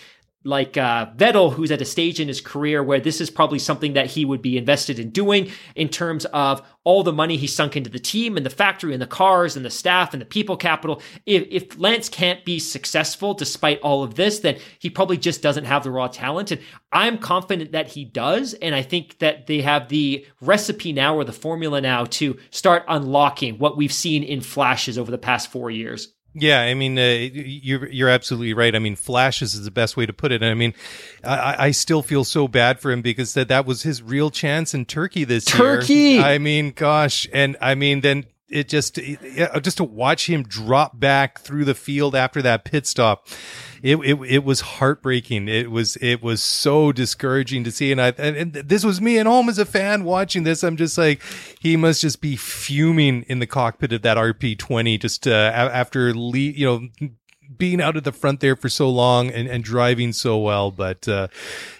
[0.48, 3.94] like uh, Vettel, who's at a stage in his career where this is probably something
[3.94, 7.76] that he would be invested in doing in terms of all the money he sunk
[7.76, 10.56] into the team and the factory and the cars and the staff and the people
[10.56, 11.02] capital.
[11.26, 15.66] If, if Lance can't be successful despite all of this, then he probably just doesn't
[15.66, 16.52] have the raw talent.
[16.52, 16.62] And
[16.94, 18.54] I'm confident that he does.
[18.54, 22.86] And I think that they have the recipe now or the formula now to start
[22.88, 26.14] unlocking what we've seen in flashes over the past four years.
[26.40, 28.76] Yeah, I mean, uh, you're you're absolutely right.
[28.76, 30.42] I mean, flashes is the best way to put it.
[30.42, 30.74] And I mean,
[31.24, 34.74] I, I still feel so bad for him because that that was his real chance
[34.74, 35.94] in Turkey this Turkey!
[35.94, 36.18] year.
[36.18, 36.20] Turkey.
[36.20, 39.20] I mean, gosh, and I mean, then it just it,
[39.62, 43.28] just to watch him drop back through the field after that pit stop.
[43.84, 45.48] It, it it was heartbreaking.
[45.48, 49.20] It was it was so discouraging to see, and I and, and this was me
[49.20, 50.64] at home as a fan watching this.
[50.64, 51.22] I'm just like,
[51.60, 56.38] he must just be fuming in the cockpit of that RP20 just uh, after le-
[56.38, 57.10] you know
[57.56, 60.72] being out at the front there for so long and, and driving so well.
[60.72, 61.28] But uh,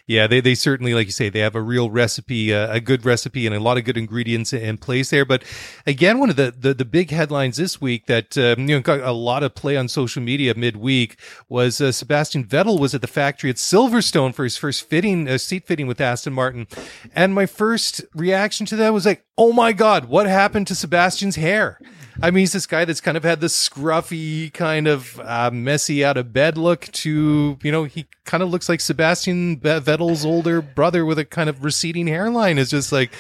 [0.08, 3.06] yeah, they, they certainly, like you say, they have a real recipe, uh, a good
[3.06, 5.26] recipe, and a lot of good ingredients in place there.
[5.26, 5.44] But
[5.86, 9.02] again, one of the the, the big headlines this week that um, you know got
[9.02, 13.08] a lot of play on social media midweek was uh, Sebastian Vettel was at the
[13.08, 16.68] factory at Silverstone for his first fitting uh, seat fitting with Aston Martin,
[17.14, 21.36] and my first reaction to that was like, oh my god, what happened to Sebastian's
[21.36, 21.80] hair?
[22.22, 26.04] I mean, he's this guy that's kind of had the scruffy, kind of uh, messy
[26.04, 30.62] out of bed look to, you know, he kind of looks like Sebastian Vettel's older
[30.62, 32.58] brother with a kind of receding hairline.
[32.58, 33.12] It's just like,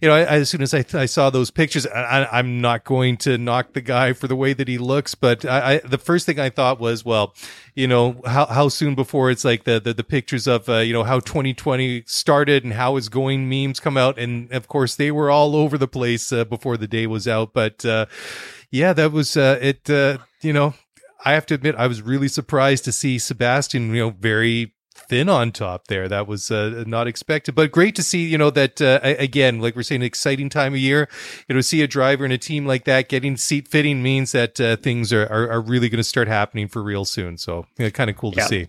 [0.00, 3.16] you know, I, as soon as I, I saw those pictures, I, I'm not going
[3.18, 6.26] to knock the guy for the way that he looks, but I, I the first
[6.26, 7.34] thing I thought was, well,
[7.74, 10.92] you know, how, how soon before it's like the, the, the pictures of, uh, you
[10.92, 14.18] know, how 2020 started and how it's going memes come out.
[14.18, 17.52] And of course they were all over the place uh, before the day was out.
[17.52, 18.06] But, uh,
[18.70, 20.74] yeah, that was, uh, it, uh, you know,
[21.24, 24.72] I have to admit, I was really surprised to see Sebastian, you know, very
[25.08, 26.08] thin on top there.
[26.08, 29.76] That was uh, not expected, but great to see, you know, that uh, again, like
[29.76, 31.08] we're saying, an exciting time of year.
[31.48, 34.60] You know, see a driver in a team like that getting seat fitting means that
[34.60, 37.38] uh, things are, are, are really going to start happening for real soon.
[37.38, 38.66] So, yeah, kind of cool to see.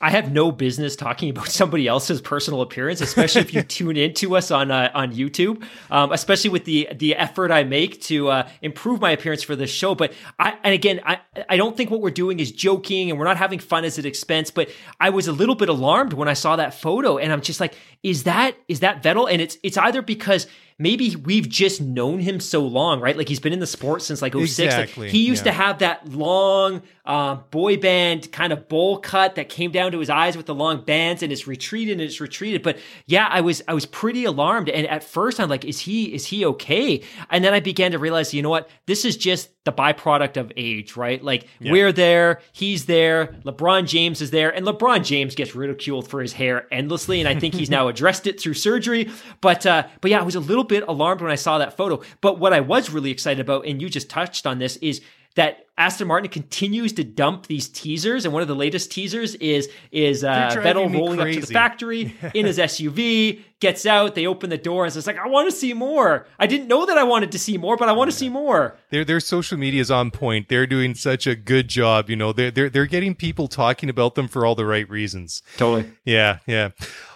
[0.00, 4.36] I have no business talking about somebody else's personal appearance, especially if you tune into
[4.36, 5.62] us on uh, on YouTube.
[5.90, 9.70] Um, especially with the the effort I make to uh, improve my appearance for this
[9.70, 9.94] show.
[9.94, 13.24] But I and again, I I don't think what we're doing is joking and we're
[13.24, 14.50] not having fun as an expense.
[14.50, 14.70] But
[15.00, 17.74] I was a little bit alarmed when I saw that photo, and I'm just like,
[18.02, 19.30] is that is that Vettel?
[19.30, 20.46] And it's it's either because
[20.78, 23.16] maybe we've just known him so long, right?
[23.16, 24.58] Like he's been in the sport since like 06.
[24.60, 25.52] Exactly, Like he used yeah.
[25.52, 29.98] to have that long uh, boy band kind of bowl cut that came down to
[29.98, 32.62] his eyes with the long bands and it's retreated and it's retreated.
[32.62, 34.68] But yeah, I was I was pretty alarmed.
[34.68, 37.02] And at first I'm like, is he is he okay?
[37.30, 38.70] And then I began to realize, you know what?
[38.86, 41.22] This is just the byproduct of age, right?
[41.22, 46.22] Like we're there, he's there, LeBron James is there, and LeBron James gets ridiculed for
[46.22, 49.10] his hair endlessly, and I think he's now addressed it through surgery.
[49.42, 52.00] But uh, but yeah, I was a little bit alarmed when I saw that photo.
[52.22, 55.02] But what I was really excited about, and you just touched on this, is
[55.36, 59.68] that Aston Martin continues to dump these teasers, and one of the latest teasers is
[59.92, 64.16] is uh, They're Vettel me rolling up to the factory in his SUV, gets out,
[64.16, 66.26] they open the door, and it's like, I want to see more.
[66.38, 68.76] I didn't know that I wanted to see more, but I want to see more.
[68.90, 70.48] Their their social media is on point.
[70.48, 72.10] They're doing such a good job.
[72.10, 75.42] You know, they're they're they're getting people talking about them for all the right reasons.
[75.56, 75.88] Totally.
[76.04, 76.70] Yeah, yeah.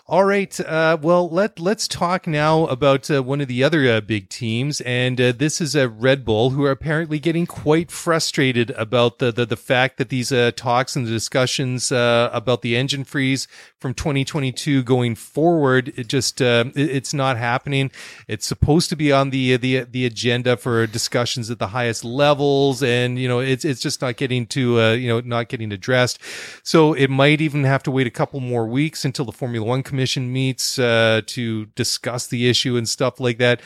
[0.09, 0.59] All right.
[0.59, 4.81] Uh, well, let let's talk now about uh, one of the other uh, big teams,
[4.81, 9.31] and uh, this is uh, Red Bull, who are apparently getting quite frustrated about the
[9.31, 13.47] the, the fact that these uh, talks and the discussions about the engine freeze
[13.79, 17.91] from 2022 going forward, it just it- it's not happening.
[18.27, 22.83] It's supposed to be on the the the agenda for discussions at the highest levels,
[22.83, 26.19] and you know it's it's just not getting to you know not getting addressed.
[26.65, 29.85] So it might even have to wait a couple more weeks until the Formula One
[29.93, 33.61] Commission meets uh, to discuss the issue and stuff like that.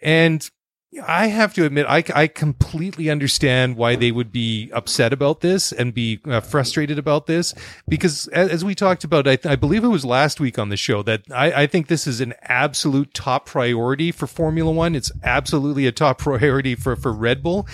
[0.00, 0.48] And
[1.02, 5.72] I have to admit, I, I completely understand why they would be upset about this
[5.72, 7.54] and be uh, frustrated about this
[7.88, 10.76] because, as, as we talked about, I, I believe it was last week on the
[10.76, 14.94] show that I, I think this is an absolute top priority for Formula One.
[14.94, 17.66] It's absolutely a top priority for, for Red Bull.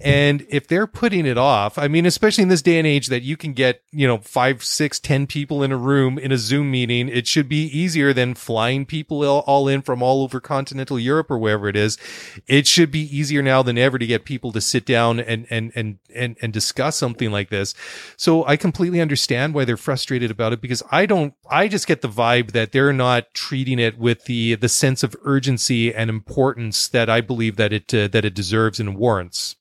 [0.00, 3.22] And if they're putting it off, I mean, especially in this day and age that
[3.22, 6.70] you can get, you know, five, six, ten people in a room in a Zoom
[6.70, 11.30] meeting, it should be easier than flying people all, in from all over continental Europe
[11.30, 11.98] or wherever it is.
[12.46, 15.72] It should be easier now than ever to get people to sit down and, and,
[15.74, 17.74] and, and, and discuss something like this.
[18.16, 22.02] So I completely understand why they're frustrated about it because I don't, I just get
[22.02, 26.86] the vibe that they're not treating it with the, the sense of urgency and importance
[26.88, 29.56] that I believe that it, uh, that it deserves and warrants.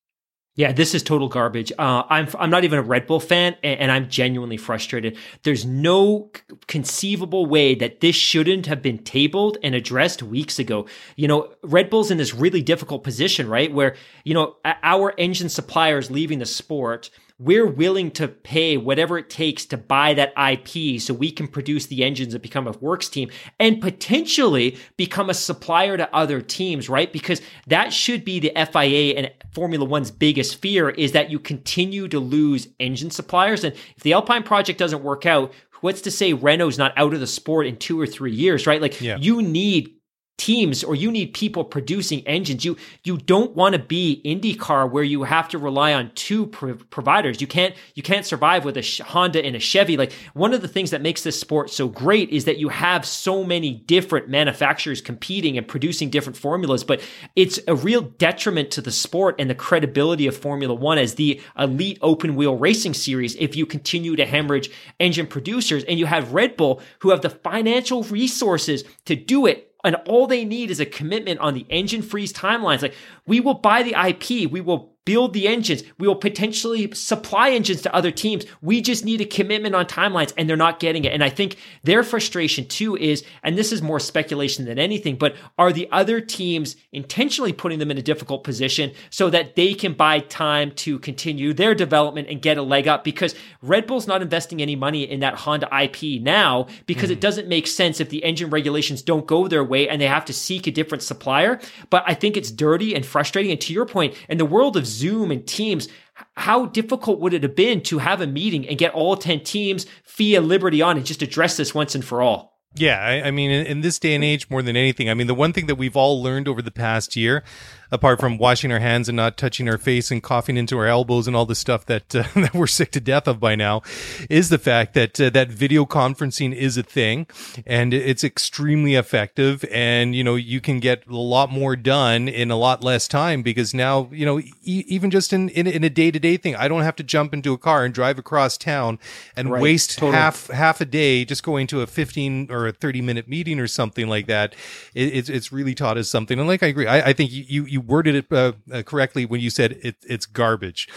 [0.57, 1.71] Yeah, this is total garbage.
[1.77, 5.15] Uh, I'm I'm not even a Red Bull fan, and, and I'm genuinely frustrated.
[5.43, 10.87] There's no c- conceivable way that this shouldn't have been tabled and addressed weeks ago.
[11.15, 13.71] You know, Red Bull's in this really difficult position, right?
[13.71, 17.11] Where you know our engine suppliers leaving the sport.
[17.39, 21.85] We're willing to pay whatever it takes to buy that IP so we can produce
[21.85, 23.29] the engines and become a works team
[23.59, 27.13] and potentially become a supplier to other teams, right?
[27.13, 32.07] Because that should be the FIA and Formula One's biggest fear is that you continue
[32.07, 33.63] to lose engine suppliers.
[33.63, 37.19] And if the Alpine project doesn't work out, what's to say Renault's not out of
[37.19, 38.81] the sport in two or three years, right?
[38.81, 39.17] Like Yeah.
[39.19, 39.93] you need
[40.37, 42.63] teams or you need people producing engines.
[42.63, 46.75] You you don't want to be IndyCar where you have to rely on two pro-
[46.75, 47.41] providers.
[47.41, 49.97] You can't you can't survive with a Honda and a Chevy.
[49.97, 53.05] Like one of the things that makes this sport so great is that you have
[53.05, 57.01] so many different manufacturers competing and producing different formulas, but
[57.35, 61.41] it's a real detriment to the sport and the credibility of Formula 1 as the
[61.57, 64.69] elite open wheel racing series if you continue to hemorrhage
[64.99, 69.67] engine producers and you have Red Bull who have the financial resources to do it
[69.83, 72.81] and all they need is a commitment on the engine freeze timelines.
[72.81, 77.51] Like, we will buy the IP, we will build the engines, we will potentially supply
[77.51, 78.45] engines to other teams.
[78.61, 81.13] We just need a commitment on timelines, and they're not getting it.
[81.13, 85.37] And I think their frustration too is, and this is more speculation than anything, but
[85.57, 89.93] are the other teams intentionally putting them in a difficult position so that they can
[89.93, 93.05] buy time to continue their development and get a leg up?
[93.05, 97.21] Because Red Bull's not investing any money in that Honda IP now because it mm.
[97.21, 100.33] doesn't make sense if the engine regulations don't go their way and they have to
[100.33, 101.61] seek a different supplier.
[101.89, 103.53] But I think it's dirty and frustrating.
[103.53, 105.87] And to your point, in the world of Zoom and Teams,
[106.35, 109.85] how difficult would it have been to have a meeting and get all 10 teams,
[110.03, 112.57] FIA, Liberty on and just address this once and for all?
[112.75, 115.27] Yeah, I, I mean, in, in this day and age, more than anything, I mean,
[115.27, 117.43] the one thing that we've all learned over the past year,
[117.91, 121.27] apart from washing our hands and not touching our face and coughing into our elbows
[121.27, 123.81] and all the stuff that uh, that we're sick to death of by now,
[124.29, 127.27] is the fact that uh, that video conferencing is a thing,
[127.65, 132.51] and it's extremely effective, and you know you can get a lot more done in
[132.51, 134.51] a lot less time because now you know e-
[134.87, 137.33] even just in in, in a day to day thing, I don't have to jump
[137.33, 138.99] into a car and drive across town
[139.35, 140.13] and Right, waste totally.
[140.17, 143.67] half half a day just going to a 15 or a 30 minute meeting or
[143.67, 144.55] something like that.
[144.93, 146.37] It, it's it's really taught us something.
[146.37, 146.87] And like i agree.
[146.87, 149.97] I, I think you you you worded it uh, uh, correctly when you said it,
[150.07, 150.89] it's garbage.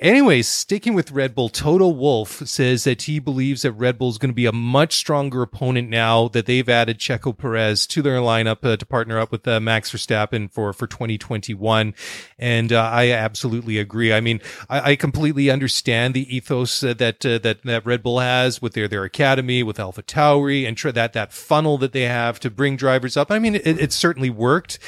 [0.00, 4.16] Anyways, sticking with Red Bull, Toto Wolff says that he believes that Red Bull is
[4.18, 8.18] going to be a much stronger opponent now that they've added Checo Perez to their
[8.18, 11.94] lineup uh, to partner up with uh, Max Verstappen for for 2021.
[12.38, 14.12] And uh, I absolutely agree.
[14.12, 14.40] I mean,
[14.70, 17.20] I, I completely understand the ethos that that
[17.64, 21.76] that Red Bull has with their their academy, with AlphaTauri, and tr- that that funnel
[21.78, 23.30] that they have to bring drivers up.
[23.30, 24.78] I mean, it, it certainly worked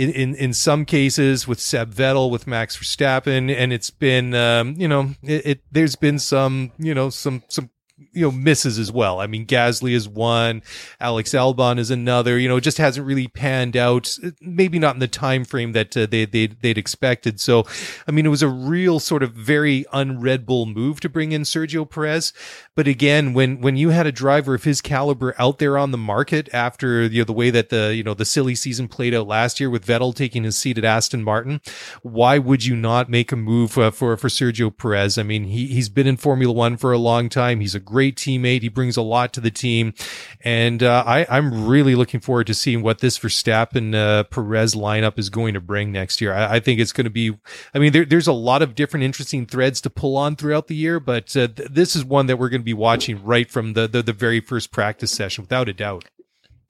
[0.00, 4.74] in, in in some cases with Seb Vettel, with Max Verstappen, and it's been um,
[4.78, 7.68] you know it, it there's been some you know some some
[8.12, 9.20] you know misses as well.
[9.20, 10.62] I mean, Gasly is one,
[11.00, 12.38] Alex Albon is another.
[12.38, 14.16] You know, it just hasn't really panned out.
[14.40, 17.40] Maybe not in the time frame that uh, they they they'd expected.
[17.40, 17.66] So,
[18.06, 21.42] I mean, it was a real sort of very un-Red Bull move to bring in
[21.42, 22.32] Sergio Perez.
[22.74, 25.98] But again, when when you had a driver of his caliber out there on the
[25.98, 29.26] market after you know the way that the you know the silly season played out
[29.26, 31.60] last year with Vettel taking his seat at Aston Martin,
[32.02, 35.18] why would you not make a move uh, for for Sergio Perez?
[35.18, 37.60] I mean, he he's been in Formula One for a long time.
[37.60, 38.62] He's a great teammate.
[38.62, 39.94] He brings a lot to the team,
[40.40, 45.18] and uh, I I'm really looking forward to seeing what this Verstappen uh, Perez lineup
[45.18, 46.32] is going to bring next year.
[46.32, 47.36] I, I think it's going to be.
[47.74, 50.74] I mean, there, there's a lot of different interesting threads to pull on throughout the
[50.74, 53.74] year, but uh, th- this is one that we're going to be watching right from
[53.74, 56.06] the, the the very first practice session, without a doubt.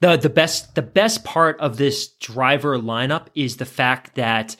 [0.01, 4.55] The the best the best part of this driver lineup is the fact that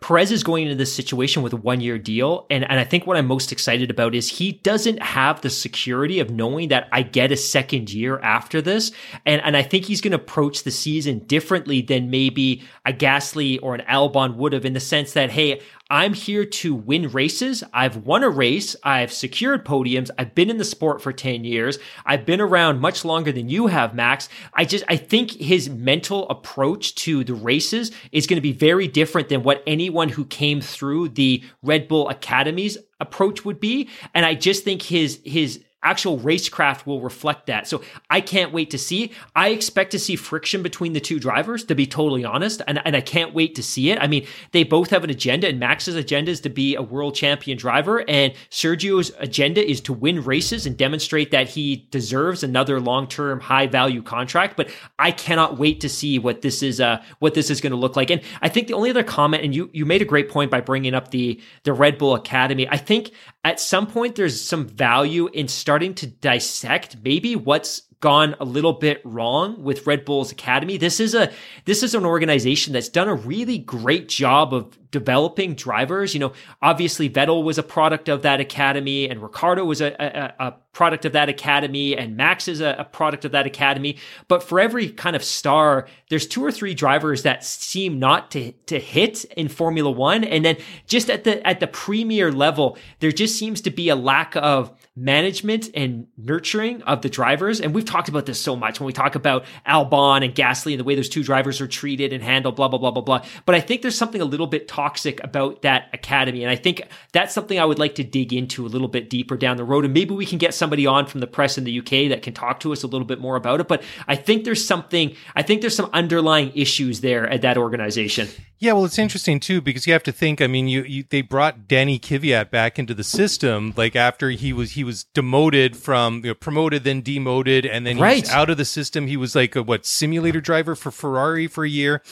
[0.00, 2.46] Perez is going into this situation with a one year deal.
[2.50, 6.20] And, and I think what I'm most excited about is he doesn't have the security
[6.20, 8.92] of knowing that I get a second year after this.
[9.24, 13.58] And, and I think he's going to approach the season differently than maybe a Gasly
[13.62, 15.60] or an Albon would have in the sense that, hey,
[15.94, 17.62] I'm here to win races.
[17.72, 18.74] I've won a race.
[18.82, 20.10] I've secured podiums.
[20.18, 21.78] I've been in the sport for 10 years.
[22.04, 24.28] I've been around much longer than you have, Max.
[24.54, 28.88] I just, I think his mental approach to the races is going to be very
[28.88, 33.88] different than what anyone who came through the Red Bull Academies approach would be.
[34.14, 37.68] And I just think his, his, actual racecraft will reflect that.
[37.68, 39.12] So I can't wait to see.
[39.36, 42.62] I expect to see friction between the two drivers, to be totally honest.
[42.66, 43.98] And, and I can't wait to see it.
[44.00, 47.14] I mean, they both have an agenda, and Max's agenda is to be a world
[47.14, 52.80] champion driver, and Sergio's agenda is to win races and demonstrate that he deserves another
[52.80, 54.56] long term, high value contract.
[54.56, 57.76] But I cannot wait to see what this is, uh, what this is going to
[57.76, 58.10] look like.
[58.10, 60.60] And I think the only other comment, and you, you made a great point by
[60.60, 62.66] bringing up the, the Red Bull Academy.
[62.68, 63.10] I think
[63.44, 68.72] at some point there's some value in starting to dissect maybe what's gone a little
[68.72, 70.76] bit wrong with Red Bull's Academy.
[70.76, 71.32] This is a
[71.64, 76.14] this is an organization that's done a really great job of developing drivers.
[76.14, 76.32] You know,
[76.62, 81.04] obviously Vettel was a product of that academy, and Ricciardo was a, a, a product
[81.04, 83.96] of that academy, and Max is a, a product of that academy.
[84.28, 88.52] But for every kind of star, there's two or three drivers that seem not to
[88.52, 93.12] to hit in Formula One, and then just at the at the premier level, there
[93.12, 97.60] just seems to be a lack of management and nurturing of the drivers.
[97.60, 100.80] And we've talked about this so much when we talk about Albon and Gasly and
[100.80, 103.24] the way those two drivers are treated and handled, blah, blah, blah, blah, blah.
[103.46, 106.42] But I think there's something a little bit toxic about that academy.
[106.42, 106.82] And I think
[107.12, 109.84] that's something I would like to dig into a little bit deeper down the road.
[109.84, 112.34] And maybe we can get somebody on from the press in the UK that can
[112.34, 113.68] talk to us a little bit more about it.
[113.68, 118.28] But I think there's something, I think there's some underlying issues there at that organization.
[118.64, 120.40] Yeah, well, it's interesting too because you have to think.
[120.40, 124.54] I mean, you, you they brought Danny Kvyat back into the system like after he
[124.54, 128.18] was he was demoted from you know, promoted then demoted and then Right.
[128.24, 129.06] he's out of the system.
[129.06, 132.02] He was like a what simulator driver for Ferrari for a year.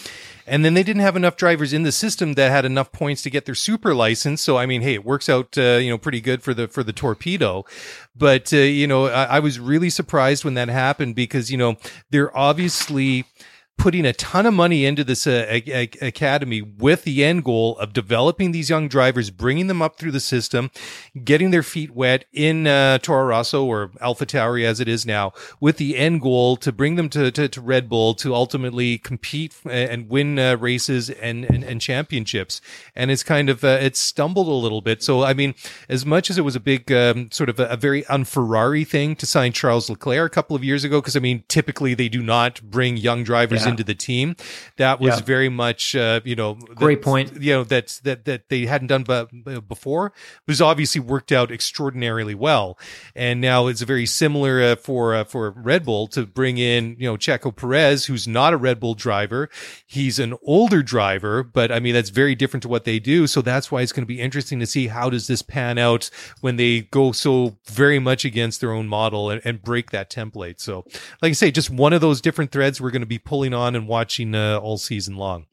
[0.45, 3.31] And then they didn't have enough drivers in the system that had enough points to
[3.31, 4.43] get their super license.
[4.43, 6.83] So I mean, hey, it works out, uh, you know, pretty good for the for
[6.83, 7.65] the torpedo.
[8.17, 11.77] But uh, you know, I, I was really surprised when that happened because you know
[12.11, 13.25] they're obviously
[13.79, 17.77] putting a ton of money into this uh, a- a- academy with the end goal
[17.79, 20.71] of developing these young drivers, bringing them up through the system,
[21.25, 25.79] getting their feet wet in uh, Toro Rosso or AlphaTauri as it is now, with
[25.79, 30.09] the end goal to bring them to, to, to Red Bull to ultimately compete and
[30.09, 32.61] win uh, races and, and, and championships.
[32.95, 35.03] And it's kind of, uh, it's stumbled a little bit.
[35.03, 35.55] So, I mean,
[35.89, 39.17] as much as it was a big, um, sort of a, a very un-Ferrari thing
[39.17, 42.23] to sign Charles Leclerc a couple of years ago, because I mean, typically they do
[42.23, 43.71] not bring young drivers Yeah.
[43.71, 44.37] into the team.
[44.77, 45.25] That was Yeah.
[45.25, 47.43] very much, uh, you know, Great that- point.
[47.43, 49.05] You know that that that they hadn't done
[49.69, 50.07] before.
[50.07, 50.13] It
[50.47, 52.79] was obviously worked out extraordinarily well,
[53.15, 57.07] and now it's very similar uh, for uh, for Red Bull to bring in you
[57.09, 59.49] know Checo Perez, who's not a Red Bull driver.
[59.87, 63.27] He's an older driver, but I mean that's very different to what they do.
[63.27, 66.11] So that's why it's going to be interesting to see how does this pan out
[66.41, 70.61] when they go so very much against their own model and, and break that template.
[70.61, 70.85] So,
[71.21, 73.75] like I say, just one of those different threads we're going to be pulling on
[73.75, 75.47] and watching uh, all season long.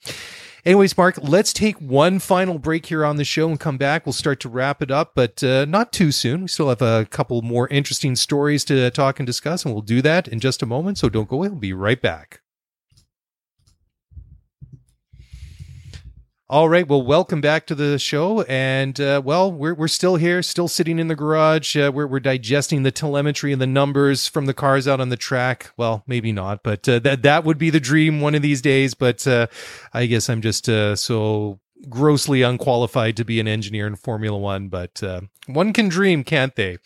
[0.65, 4.05] Anyways, Mark, let's take one final break here on the show and come back.
[4.05, 6.41] We'll start to wrap it up, but uh, not too soon.
[6.41, 10.01] We still have a couple more interesting stories to talk and discuss, and we'll do
[10.01, 10.97] that in just a moment.
[10.97, 11.49] So don't go away.
[11.49, 12.41] We'll be right back.
[16.51, 16.87] All right.
[16.87, 18.41] Well, welcome back to the show.
[18.41, 21.77] And, uh, well, we're, we're still here, still sitting in the garage.
[21.77, 25.15] Uh, we're, we're digesting the telemetry and the numbers from the cars out on the
[25.15, 25.71] track.
[25.77, 28.95] Well, maybe not, but uh, that, that would be the dream one of these days.
[28.95, 29.45] But uh,
[29.93, 34.69] I guess I'm just uh, so grossly unqualified to be an engineer in Formula One,
[34.69, 36.79] but uh, one can dream, can't they?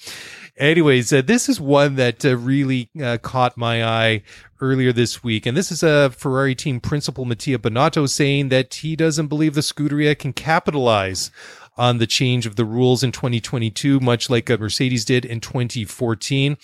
[0.58, 4.22] Anyways, uh, this is one that uh, really uh, caught my eye
[4.62, 5.48] earlier this week.
[5.48, 9.62] And this is a Ferrari team principal, Mattia Binotto, saying that he doesn't believe the
[9.62, 11.32] Scuderia can capitalize
[11.76, 16.58] on the change of the rules in 2022, much like a Mercedes did in 2014.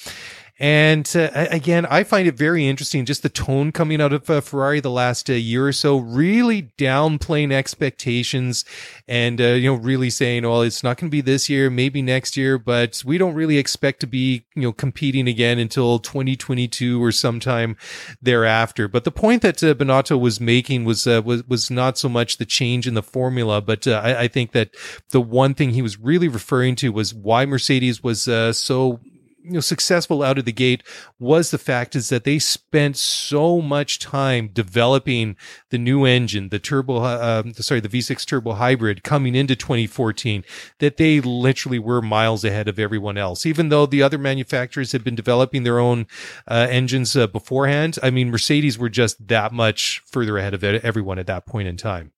[0.59, 4.41] And uh, again, I find it very interesting, just the tone coming out of uh,
[4.41, 8.65] Ferrari the last uh, year or so, really downplaying expectations
[9.07, 12.01] and, uh, you know, really saying, well, it's not going to be this year, maybe
[12.01, 17.01] next year, but we don't really expect to be, you know, competing again until 2022
[17.01, 17.77] or sometime
[18.21, 18.89] thereafter.
[18.89, 22.35] But the point that uh, Binotto was making was, uh, was, was not so much
[22.35, 24.75] the change in the formula, but I, I, think that
[25.11, 28.23] the one thing he was really referring to was why Mercedes was
[28.57, 28.99] so
[29.43, 30.83] you know successful out of the gate
[31.19, 35.35] was the fact is that they spent so much time developing
[35.69, 40.43] the new engine, the turbo, uh, um, sorry, the V6 turbo hybrid coming into 2014
[40.79, 43.45] that they literally were miles ahead of everyone else.
[43.45, 46.07] Even though the other manufacturers had been developing their own
[46.47, 51.19] uh, engines uh, beforehand, I mean Mercedes were just that much further ahead of everyone
[51.19, 52.11] at that point in time.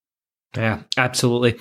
[0.56, 1.58] Yeah, absolutely.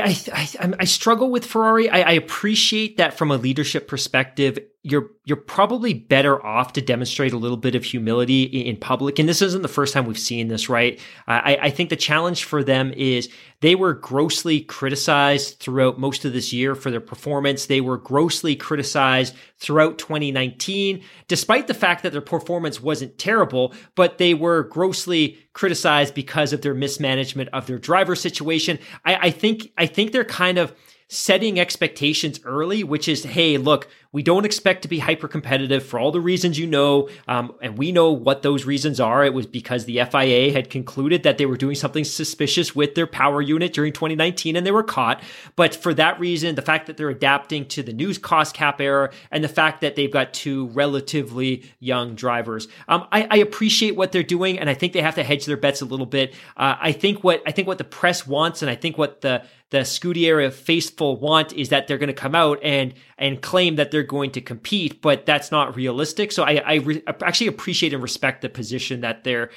[0.00, 1.88] I, I, I, struggle with Ferrari.
[1.90, 7.32] I, I, appreciate that from a leadership perspective you're you're probably better off to demonstrate
[7.32, 9.20] a little bit of humility in public.
[9.20, 10.98] And this isn't the first time we've seen this, right?
[11.28, 13.28] I, I think the challenge for them is
[13.60, 17.66] they were grossly criticized throughout most of this year for their performance.
[17.66, 24.18] They were grossly criticized throughout 2019, despite the fact that their performance wasn't terrible, but
[24.18, 28.80] they were grossly criticized because of their mismanagement of their driver situation.
[29.04, 30.74] I, I think I think they're kind of
[31.12, 35.98] setting expectations early, which is, hey, look, we don't expect to be hyper competitive for
[35.98, 37.08] all the reasons you know.
[37.26, 39.24] Um, and we know what those reasons are.
[39.24, 43.06] It was because the FIA had concluded that they were doing something suspicious with their
[43.06, 45.22] power unit during 2019 and they were caught.
[45.56, 49.10] But for that reason, the fact that they're adapting to the news cost cap era
[49.30, 54.12] and the fact that they've got two relatively young drivers, um, I, I, appreciate what
[54.12, 54.58] they're doing.
[54.58, 56.34] And I think they have to hedge their bets a little bit.
[56.56, 59.42] Uh, I think what, I think what the press wants and I think what the,
[59.72, 63.90] the Scuderia faithful want is that they're going to come out and and claim that
[63.90, 66.32] they're going to compete, but that's not realistic.
[66.32, 69.50] So I, I re- actually appreciate and respect the position that they're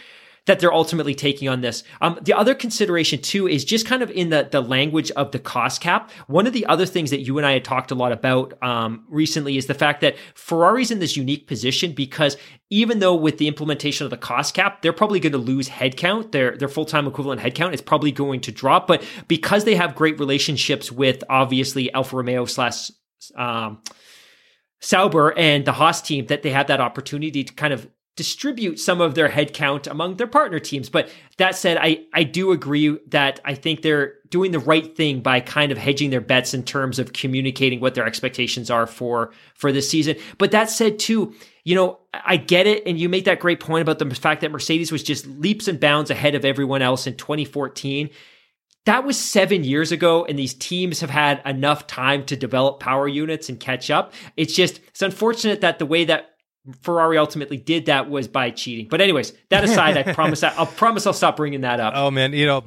[0.46, 1.84] that they're ultimately taking on this.
[2.02, 5.40] Um, the other consideration too is just kind of in the the language of the
[5.40, 6.12] cost cap.
[6.28, 9.06] One of the other things that you and I had talked a lot about um,
[9.10, 12.38] recently is the fact that Ferrari's in this unique position because
[12.70, 16.32] even though with the implementation of the cost cap, they're probably going to lose headcount,
[16.32, 18.88] their their full time equivalent headcount is probably going to drop.
[18.88, 22.92] But because they have great relationships with obviously Alfa Romeo slash
[23.36, 23.82] um,
[24.86, 29.02] Sauber and the Haas team, that they have that opportunity to kind of distribute some
[29.02, 30.90] of their headcount among their partner teams.
[30.90, 35.22] But that said, I, I do agree that I think they're doing the right thing
[35.22, 39.34] by kind of hedging their bets in terms of communicating what their expectations are for,
[39.56, 40.18] for this season.
[40.38, 41.34] But that said too,
[41.64, 42.84] you know, I get it.
[42.86, 45.80] And you make that great point about the fact that Mercedes was just leaps and
[45.80, 48.12] bounds ahead of everyone else in 2014
[48.86, 53.08] that was seven years ago, and these teams have had enough time to develop power
[53.08, 54.14] units and catch up.
[54.38, 56.35] It's just, it's unfortunate that the way that
[56.82, 58.88] Ferrari ultimately did that was by cheating.
[58.90, 61.94] But anyways, that aside, I promise I, will promise I'll stop bringing that up.
[61.96, 62.64] Oh man, you know,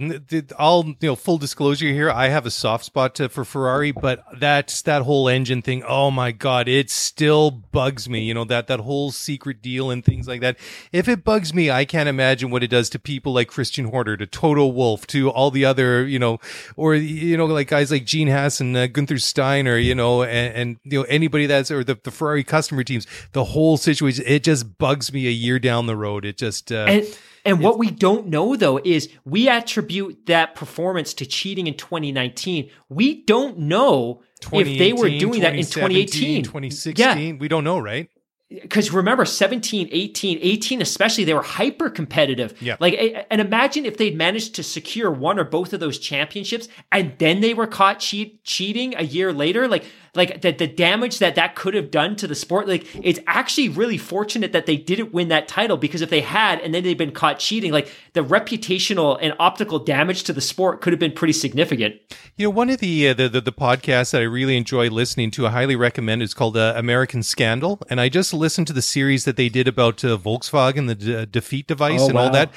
[0.58, 4.24] all you know, full disclosure here, I have a soft spot to, for Ferrari, but
[4.38, 5.82] that's that whole engine thing.
[5.82, 8.22] Oh my god, it still bugs me.
[8.22, 10.58] You know that that whole secret deal and things like that.
[10.92, 14.16] If it bugs me, I can't imagine what it does to people like Christian Horner,
[14.16, 16.38] to Toto Wolff, to all the other, you know,
[16.76, 20.54] or you know, like guys like Gene Haas and uh, Gunther Steiner, you know, and,
[20.54, 24.24] and you know anybody that's or the, the Ferrari customer teams, the whole situation.
[24.26, 26.24] It just bugs me a year down the road.
[26.24, 31.14] It just uh, and and what we don't know though is we attribute that performance
[31.14, 32.70] to cheating in 2019.
[32.88, 34.22] We don't know
[34.52, 36.96] if they were doing that in 2018, 2016.
[36.96, 37.40] Yeah.
[37.40, 38.08] We don't know, right?
[38.50, 43.98] because remember 17 18 18 especially they were hyper competitive yeah like and imagine if
[43.98, 48.00] they'd managed to secure one or both of those championships and then they were caught
[48.00, 49.84] cheat, cheating a year later like
[50.18, 53.68] like the, the damage that that could have done to the sport like it's actually
[53.68, 56.98] really fortunate that they didn't win that title because if they had and then they'd
[56.98, 61.12] been caught cheating like the reputational and optical damage to the sport could have been
[61.12, 61.94] pretty significant.
[62.36, 65.30] You know one of the uh, the, the, the podcasts that i really enjoy listening
[65.32, 67.80] to i highly recommend is called uh, american scandal.
[67.88, 71.26] And i just listened to the series that they did about uh, volkswagen the d-
[71.26, 72.50] defeat device Oh, and all that.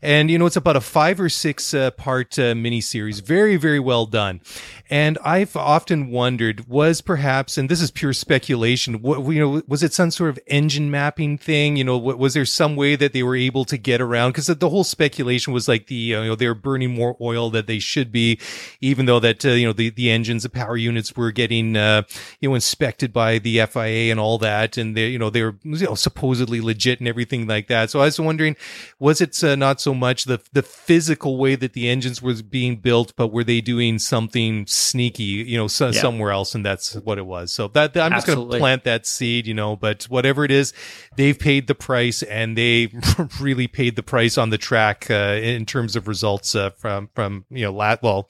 [0.00, 3.20] And you know it's about a five or six uh, part uh, miniseries.
[3.20, 4.40] Very very well done.
[4.90, 9.82] And I've often wondered, was perhaps, and this is pure speculation, what, you know, was
[9.82, 11.74] it some sort of engine mapping thing?
[11.74, 14.32] You know, wa- was there some way that they were able to get around?
[14.32, 17.66] Because the whole speculation was like the, you know, they were burning more oil that
[17.66, 18.38] they should be,
[18.82, 22.02] even though that, uh, you know, the, the engines, the power units were getting, uh,
[22.40, 24.76] you know, inspected by the FIA and all that.
[24.76, 27.88] And they, you know, they were, you know, supposedly legit and everything like that.
[27.88, 28.54] So I was wondering,
[28.98, 32.76] was it uh, not so much the, the physical way that the engines was being
[32.76, 36.02] built, but were they doing something sneaky, you know, so, Yeah.
[36.02, 36.54] somewhere else?
[36.54, 37.52] And that's what it was.
[37.52, 40.72] So that, I'm just going to plant that seed, you know, but whatever it is,
[41.16, 42.92] they've paid the price and they
[43.40, 47.44] really paid the price on the track, uh, in terms of results, uh, from, from,
[47.50, 48.28] you know, lat, well,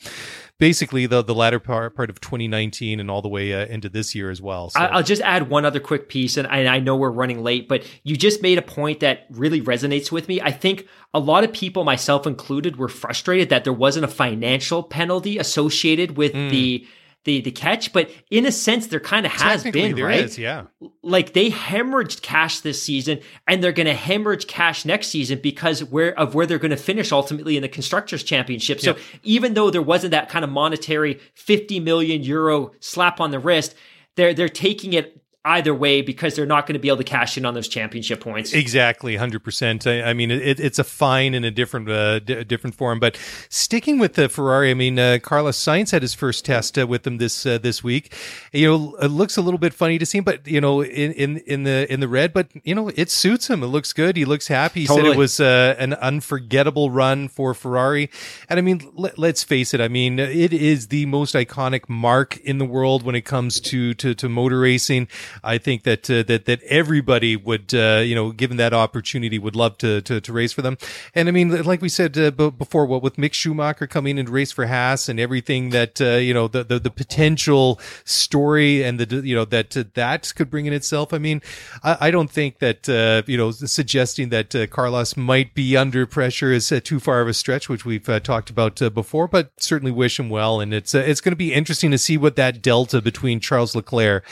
[0.59, 4.15] basically the, the latter part, part of 2019 and all the way uh, into this
[4.15, 4.71] year as well.
[4.71, 4.81] So.
[4.81, 7.85] I'll just add one other quick piece, and I, I know we're running late, but
[8.03, 10.41] you just made a point that really resonates with me.
[10.41, 14.83] I think a lot of people, myself included, were frustrated that there wasn't a financial
[14.83, 16.87] penalty associated with the
[17.25, 20.25] the the catch, but in a sense, there kind of has been, right?
[20.25, 20.65] is, yeah.
[21.03, 25.85] like they hemorrhaged cash this season and they're going to hemorrhage cash next season because
[25.85, 28.81] where of where they're going to finish ultimately in the constructors championship.
[28.81, 33.39] So even though there wasn't that kind of monetary 50 million euro slap on the
[33.39, 33.75] wrist,
[34.17, 37.39] they're they're taking it either way because they're not going to be able to cash
[37.39, 38.53] in on those championship points.
[38.53, 39.87] Exactly, hundred percent.
[39.87, 43.01] I, I mean, it, it's a fine in a different, uh, d- different form.
[43.01, 43.19] But
[43.49, 47.05] sticking with the Ferrari, I mean, uh, Carlos Sainz had his first test uh, with
[47.05, 48.15] them this uh, this week.
[48.53, 51.13] You know, it looks a little bit funny to see him, but you know, in,
[51.13, 53.63] in in the in the red, but you know, it suits him.
[53.63, 54.17] It looks good.
[54.17, 54.81] He looks happy.
[54.81, 58.11] He said it was uh, an unforgettable run for Ferrari.
[58.49, 59.81] And I mean, let, let's face it.
[59.81, 63.95] I mean, it is the most iconic marque in the world when it comes to
[63.95, 65.09] to, to motor racing.
[65.43, 69.57] I think that uh, that that everybody would, uh, you know, given that opportunity, would
[69.57, 70.79] love to to, to race for them.
[71.15, 74.29] And I mean, like we said uh, b- before, what with Mick Schumacher coming and
[74.29, 78.99] race for Haas and everything that uh, you know the, the the potential story and
[78.99, 81.13] the you know that uh, that could bring in itself.
[81.13, 81.43] I mean,
[81.83, 86.53] I, I don't think that uh, you know suggesting that Carlos might be under pressure
[86.53, 89.29] is too far of a stretch, which we've talked about before.
[89.29, 92.37] But certainly wish him well, and it's it's going to be interesting to see what
[92.37, 94.25] that delta between Charles Leclerc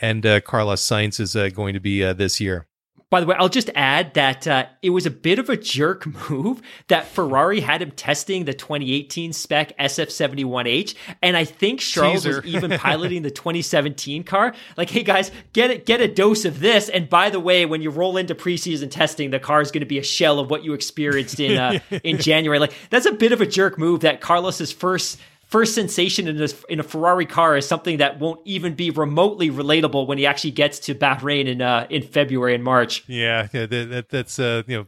[0.00, 2.66] and uh, Carlos Sainz is uh, going to be uh, this year.
[3.10, 6.06] By the way, I'll just add that uh, it was a bit of a jerk
[6.30, 12.42] move that Ferrari had him testing the 2018 spec SF71H, and I think Charles Teaser.
[12.42, 14.54] was even piloting the 2017 car.
[14.76, 16.90] Like, hey guys, get it, get a dose of this.
[16.90, 19.86] And by the way, when you roll into preseason testing, the car is going to
[19.86, 22.58] be a shell of what you experienced in uh, in January.
[22.58, 25.18] Like, that's a bit of a jerk move that Carlos's first.
[25.48, 29.50] First sensation in a, in a Ferrari car is something that won't even be remotely
[29.50, 33.02] relatable when he actually gets to Bahrain in uh, in February and March.
[33.06, 34.86] Yeah, yeah that, that, that's uh, you know,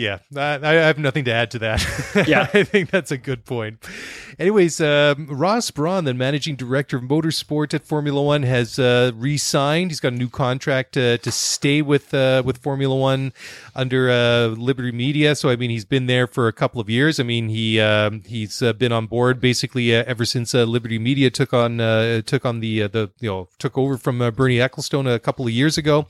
[0.00, 0.18] yeah.
[0.36, 1.80] I, I have nothing to add to that.
[2.26, 2.48] Yeah.
[2.52, 3.78] I think that's a good point.
[4.38, 9.90] Anyways, um, Ross Brawn, the managing director of motorsport at Formula One, has uh, re-signed.
[9.90, 13.32] He's got a new contract uh, to stay with uh, with Formula One
[13.74, 15.34] under uh, Liberty Media.
[15.34, 17.20] So I mean, he's been there for a couple of years.
[17.20, 20.98] I mean, he um, he's uh, been on board basically uh, ever since uh, Liberty
[20.98, 24.30] Media took on uh, took on the uh, the you know took over from uh,
[24.30, 26.06] Bernie Ecclestone a couple of years ago.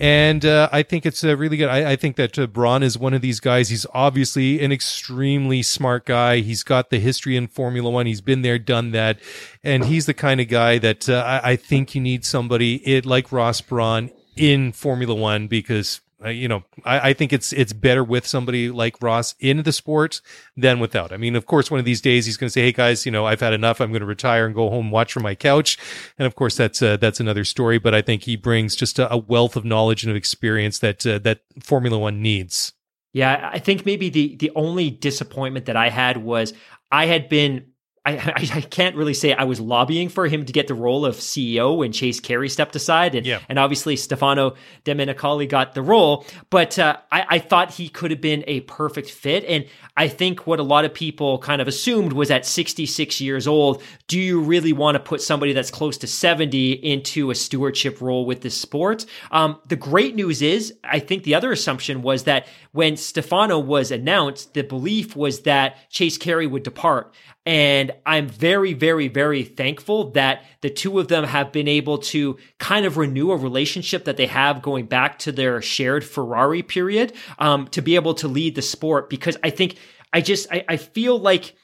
[0.00, 1.68] And uh, I think it's uh, really good.
[1.68, 3.68] I, I think that uh, Brawn is one of these guys.
[3.68, 6.38] He's obviously an extremely smart guy.
[6.38, 8.06] He's got the history in Formula One.
[8.06, 9.18] He's been there, done that,
[9.62, 13.04] and he's the kind of guy that uh, I, I think you need somebody it
[13.04, 17.72] like Ross Brawn in Formula One because uh, you know I, I think it's it's
[17.72, 20.20] better with somebody like Ross in the sport
[20.56, 21.12] than without.
[21.12, 23.12] I mean, of course, one of these days he's going to say, "Hey guys, you
[23.12, 23.80] know, I've had enough.
[23.80, 25.78] I'm going to retire and go home, watch from my couch."
[26.18, 27.78] And of course, that's uh, that's another story.
[27.78, 31.06] But I think he brings just a, a wealth of knowledge and of experience that
[31.06, 32.72] uh, that Formula One needs.
[33.12, 36.54] Yeah, I think maybe the the only disappointment that I had was
[36.90, 37.71] I had been
[38.04, 41.06] I, I, I can't really say I was lobbying for him to get the role
[41.06, 43.40] of CEO when Chase Carey stepped aside, and Yeah.
[43.48, 46.24] and obviously Stefano Domenicali got the role.
[46.50, 50.46] But uh, I, I thought he could have been a perfect fit, and I think
[50.46, 54.40] what a lot of people kind of assumed was at 66 years old, do you
[54.40, 58.56] really want to put somebody that's close to 70 into a stewardship role with this
[58.56, 59.04] sport?
[59.30, 63.90] Um, the great news is, I think the other assumption was that when Stefano was
[63.90, 67.12] announced, the belief was that Chase Carey would depart.
[67.44, 72.38] And I'm very, very, very thankful that the two of them have been able to
[72.58, 77.12] kind of renew a relationship that they have going back to their shared Ferrari period,
[77.40, 79.10] um, to be able to lead the sport.
[79.10, 79.76] Because I think
[80.12, 81.54] I just, I, I feel like,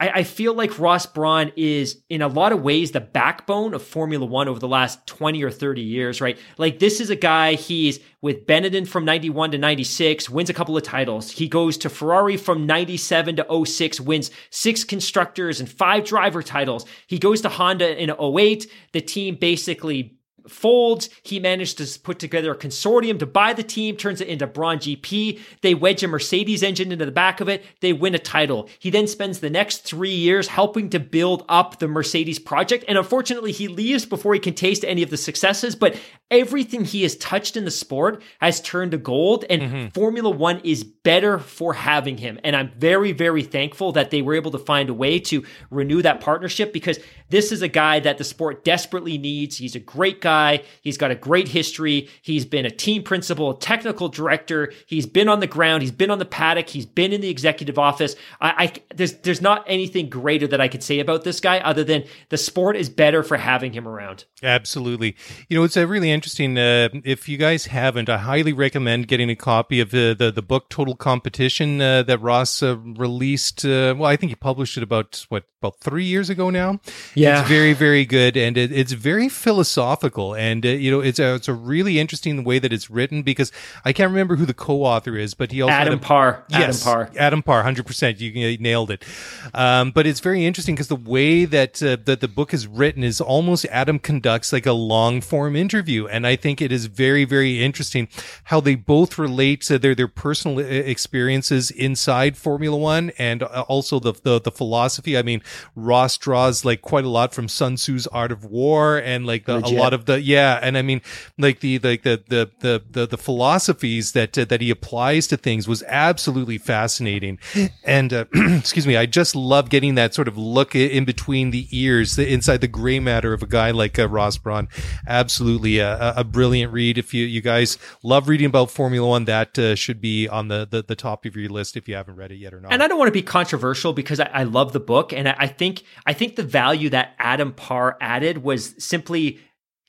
[0.00, 3.82] I, I feel like Ross Brawn is in a lot of ways the backbone of
[3.82, 6.38] Formula One over the last 20 or 30 years, right?
[6.58, 10.76] Like this is a guy, he's with Benetton from 91 to 96, wins a couple
[10.76, 11.30] of titles.
[11.30, 16.86] He goes to Ferrari from 97 to 06, wins six constructors and five driver titles.
[17.06, 18.70] He goes to Honda in 08.
[18.92, 20.18] The team basically
[20.48, 21.08] folds.
[21.22, 24.78] He managed to put together a consortium to buy the team, turns it into Brawn
[24.78, 25.40] GP.
[25.62, 27.64] They wedge a Mercedes engine into the back of it.
[27.80, 28.68] They win a title.
[28.78, 32.84] He then spends the next three years helping to build up the Mercedes project.
[32.88, 35.74] And unfortunately, he leaves before he can taste any of the successes.
[35.74, 35.98] But
[36.30, 39.44] everything he has touched in the sport has turned to gold.
[39.48, 39.88] And mm-hmm.
[39.88, 42.38] Formula One is better for having him.
[42.44, 46.02] And I'm very, very thankful that they were able to find a way to renew
[46.02, 46.98] that partnership because
[47.30, 49.56] this is a guy that the sport desperately needs.
[49.56, 50.33] He's a great guy.
[50.82, 52.08] He's got a great history.
[52.22, 54.72] He's been a team principal, a technical director.
[54.86, 55.82] He's been on the ground.
[55.82, 56.68] He's been on the paddock.
[56.68, 58.16] He's been in the executive office.
[58.40, 61.84] I, I there's there's not anything greater that I could say about this guy other
[61.84, 64.24] than the sport is better for having him around.
[64.42, 65.16] Absolutely.
[65.48, 66.56] You know, it's a really interesting.
[66.58, 70.42] Uh, if you guys haven't, I highly recommend getting a copy of the the, the
[70.42, 73.64] book Total Competition uh, that Ross uh, released.
[73.64, 76.80] Uh, well, I think he published it about what about three years ago now.
[77.14, 81.18] Yeah, it's very very good, and it, it's very philosophical, and uh, you know, it's
[81.18, 83.52] a it's a really interesting way that it's written because
[83.84, 86.44] I can't remember who the co-author is, but he also Adam a, Parr.
[86.48, 87.18] Yes, Adam Parr.
[87.18, 88.20] Adam Parr, hundred percent.
[88.20, 89.04] You, you, nailed it.
[89.52, 93.04] Um, but it's very interesting because the way that uh, that the book is written
[93.04, 97.24] is almost Adam conducts like a long form interview, and I think it is very
[97.24, 98.08] very interesting
[98.44, 103.98] how they both relate to their their personal experiences inside Formula One and uh, also
[103.98, 105.16] the, the, the philosophy.
[105.16, 105.42] I mean,
[105.74, 109.58] Ross draws like quite a lot from Sun Tzu's Art of War and like the,
[109.58, 111.00] a lot of the yeah, and I mean
[111.38, 115.36] like the like the the the the, the philosophies that uh, that he applies to
[115.36, 117.38] things was absolutely fascinating.
[117.84, 121.66] And uh, excuse me, I just love getting that sort of look in between the
[121.70, 124.68] ears, the, inside the gray matter of a guy like uh, Ross Brawn.
[125.06, 126.98] Absolutely a, a, brilliant read.
[126.98, 130.66] If you you guys love reading about Formula One, that uh, should be on the,
[130.68, 132.72] the the top of your list if you haven't read it yet or not.
[132.72, 135.36] And I don't want to be controversial because I, I love the book, and I,
[135.38, 139.40] I think I think the value that Adam Parr added was simply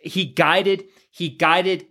[0.06, 1.88] he guided he guided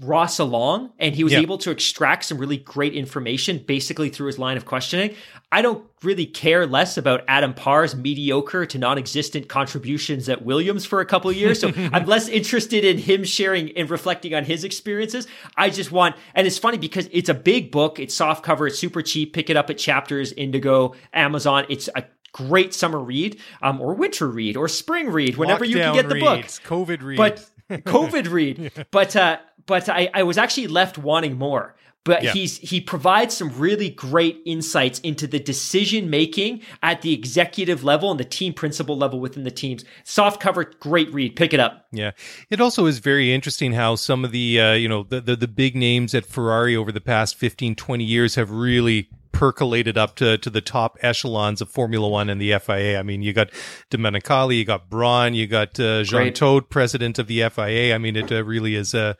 [0.00, 1.40] Ross along and he was yeah.
[1.40, 5.14] able to extract some really great information basically through his line of questioning.
[5.50, 11.00] I don't really care less about Adam Parr's mediocre to non-existent contributions at Williams for
[11.00, 11.58] a couple of years.
[11.58, 15.26] So I'm less interested in him sharing and reflecting on his experiences.
[15.56, 17.98] I just want, and it's funny because it's a big book.
[17.98, 18.68] It's soft cover.
[18.68, 19.32] It's super cheap.
[19.32, 21.64] Pick it up at Chapters, Indigo, Amazon.
[21.68, 25.76] It's a great summer read, um, or winter read, or spring read, whenever Lockdown you
[25.76, 26.68] can get the reads, book.
[26.88, 27.16] COVID read.
[27.16, 28.86] But COVID read.
[28.90, 31.74] But uh, but I, I was actually left wanting more.
[32.04, 32.32] But yeah.
[32.32, 38.10] he's he provides some really great insights into the decision making at the executive level
[38.10, 39.84] and the team principal level within the teams.
[40.04, 41.36] Soft cover, great read.
[41.36, 41.86] Pick it up.
[41.92, 42.12] Yeah,
[42.48, 45.48] it also is very interesting how some of the uh, you know the, the the
[45.48, 50.38] big names at Ferrari over the past 15, 20 years have really percolated up to,
[50.38, 52.98] to the top echelons of Formula One and the FIA.
[52.98, 53.50] I mean, you got
[53.90, 57.94] Domenicali, you got Brawn, you got uh, Jean Todt, president of the FIA.
[57.94, 58.94] I mean, it uh, really is.
[58.94, 59.14] Uh,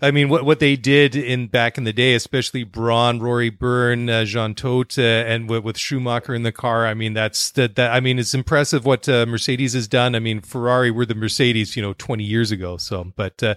[0.00, 4.08] I mean, what what they did in back in the day, especially Brawn, Rory Byrne,
[4.08, 6.86] uh, Jean Todt, uh, and with, with, Schumacher in the car.
[6.86, 7.76] I mean, that's that.
[7.76, 10.14] that I mean, it's impressive what uh, Mercedes has done.
[10.14, 12.76] I mean, Ferrari were the Mercedes, you know, twenty years ago.
[12.76, 13.54] So, but uh,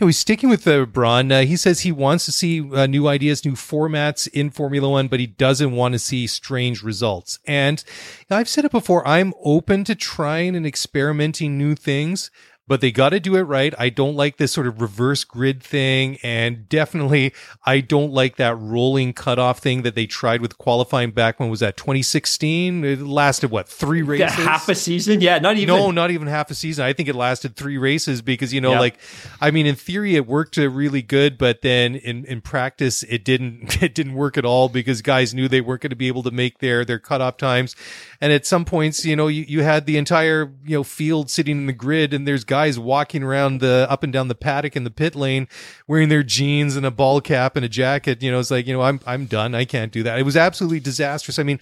[0.00, 3.44] anyway, sticking with uh, Brawn, uh, he says he wants to see uh, new ideas,
[3.44, 7.38] new formats in Formula One, but he doesn't want to see strange results.
[7.46, 7.82] And
[8.30, 12.30] I've said it before, I'm open to trying and experimenting new things,
[12.72, 13.74] but they got to do it right.
[13.78, 16.16] I don't like this sort of reverse grid thing.
[16.22, 17.34] And definitely,
[17.66, 21.60] I don't like that rolling cutoff thing that they tried with qualifying back when was
[21.60, 22.82] that 2016?
[22.82, 24.38] It lasted what, three races?
[24.38, 25.20] Yeah, half a season?
[25.20, 25.66] Yeah, not even.
[25.66, 26.86] No, not even half a season.
[26.86, 28.96] I think it lasted three races because, you know, like,
[29.38, 33.22] I mean, in theory, it worked uh, really good, but then in, in practice, it
[33.22, 36.22] didn't, it didn't work at all because guys knew they weren't going to be able
[36.22, 37.76] to make their, their cutoff times.
[38.22, 41.56] And at some points, you know, you, you had the entire, you know, field sitting
[41.56, 44.84] in the grid and there's guys walking around the up and down the paddock in
[44.84, 45.48] the pit lane
[45.88, 48.22] wearing their jeans and a ball cap and a jacket.
[48.22, 49.56] You know, it's like, you know, I'm, I'm done.
[49.56, 50.20] I can't do that.
[50.20, 51.40] It was absolutely disastrous.
[51.40, 51.58] I mean,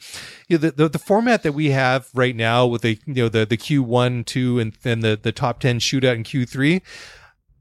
[0.49, 3.31] you know, the, the, the format that we have right now with the, you know,
[3.31, 6.82] the, the Q1, two and then the, the top 10 shootout in Q3,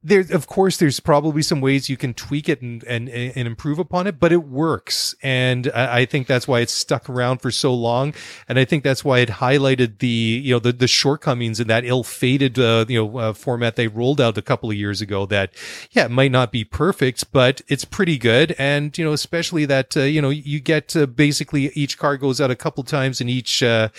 [0.03, 3.79] there, of course, there's probably some ways you can tweak it and, and, and improve
[3.79, 5.15] upon it, but it works.
[5.21, 8.13] And I, I think that's why it's stuck around for so long.
[8.47, 11.85] And I think that's why it highlighted the, you know, the, the shortcomings in that
[11.85, 15.51] ill-fated, uh, you know, uh, format they rolled out a couple of years ago that,
[15.91, 18.55] yeah, it might not be perfect, but it's pretty good.
[18.57, 22.51] And, you know, especially that, uh, you know, you get basically each car goes out
[22.51, 23.89] a couple times in each, uh,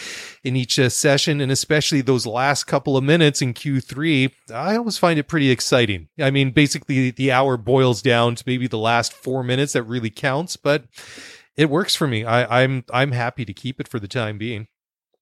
[0.43, 1.41] in each uh, session.
[1.41, 6.09] And especially those last couple of minutes in Q3, I always find it pretty exciting.
[6.19, 10.11] I mean, basically the hour boils down to maybe the last four minutes that really
[10.11, 10.85] counts, but
[11.57, 12.25] it works for me.
[12.25, 14.69] I, I'm I'm happy to keep it for the time being.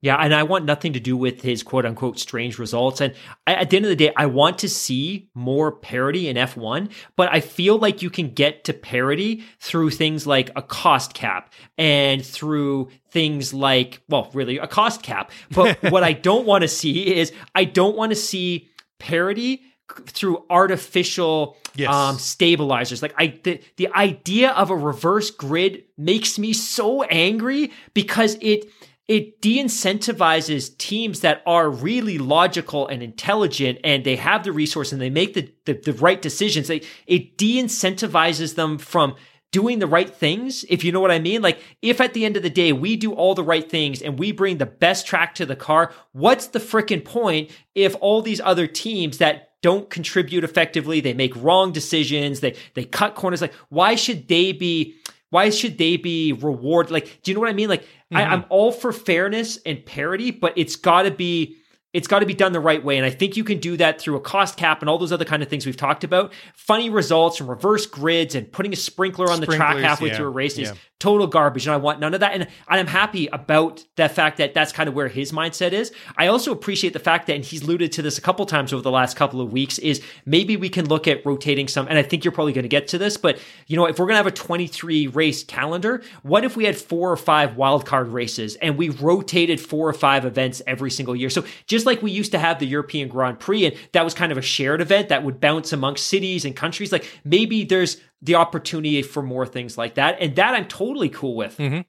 [0.01, 3.01] Yeah, and I want nothing to do with his quote unquote strange results.
[3.01, 3.15] And
[3.49, 6.93] I, at the end of the day, I want to see more parity in F1,
[7.17, 11.53] but I feel like you can get to parity through things like a cost cap
[11.77, 15.33] and through things like, well, really a cost cap.
[15.51, 18.69] But what I don't want to see is I don't want to see
[19.01, 19.63] parity
[20.07, 21.93] through artificial yes.
[21.93, 23.03] um, stabilizers.
[23.03, 28.67] Like I, the, the idea of a reverse grid makes me so angry because it,
[29.09, 35.01] it de-incentivizes teams that are really logical and intelligent and they have the resource and
[35.01, 36.69] they make the, the, the right decisions.
[36.69, 39.17] It de-incentivizes them from
[39.51, 41.41] doing the right things, if you know what I mean.
[41.41, 44.19] Like, if at the end of the day we do all the right things and
[44.19, 48.43] we bring the best track to the car, what's the freaking point if all these
[48.43, 51.01] other teams that don't contribute effectively.
[51.01, 52.41] They make wrong decisions.
[52.41, 53.41] They they cut corners.
[53.41, 54.95] Like why should they be?
[55.31, 56.91] Why should they be rewarded?
[56.91, 57.69] Like, do you know what I mean?
[57.69, 58.17] Like, mm-hmm.
[58.17, 61.58] I, I'm all for fairness and parity, but it's got to be
[61.95, 62.99] it's got to be done the right way.
[62.99, 65.25] And I think you can do that through a cost cap and all those other
[65.25, 66.35] kind of things we've talked about.
[66.55, 70.17] Funny results and reverse grids and putting a sprinkler on the track halfway yeah.
[70.17, 70.75] through a race is yeah.
[70.99, 71.67] total garbage.
[71.67, 72.33] And I want none of that.
[72.35, 75.91] And I'm happy about the fact that that's kind of where his mindset is.
[76.19, 78.83] I also appreciate the fact that, and he's alluded to this a couple times over
[78.83, 81.89] the last couple of weeks, is maybe we can look at rotating some.
[81.89, 84.07] And I think you're probably going to get to this, but you know, if we're
[84.07, 88.13] going to have a 23 race calendar, what if we had four or five wildcard
[88.13, 91.31] races and we rotated four or five events every single year?
[91.31, 94.15] So just just like we used to have the European Grand Prix, and that was
[94.15, 96.91] kind of a shared event that would bounce amongst cities and countries.
[96.91, 100.17] Like maybe there's the opportunity for more things like that.
[100.21, 101.57] And that I'm totally cool with.
[101.57, 101.83] Mm-hmm.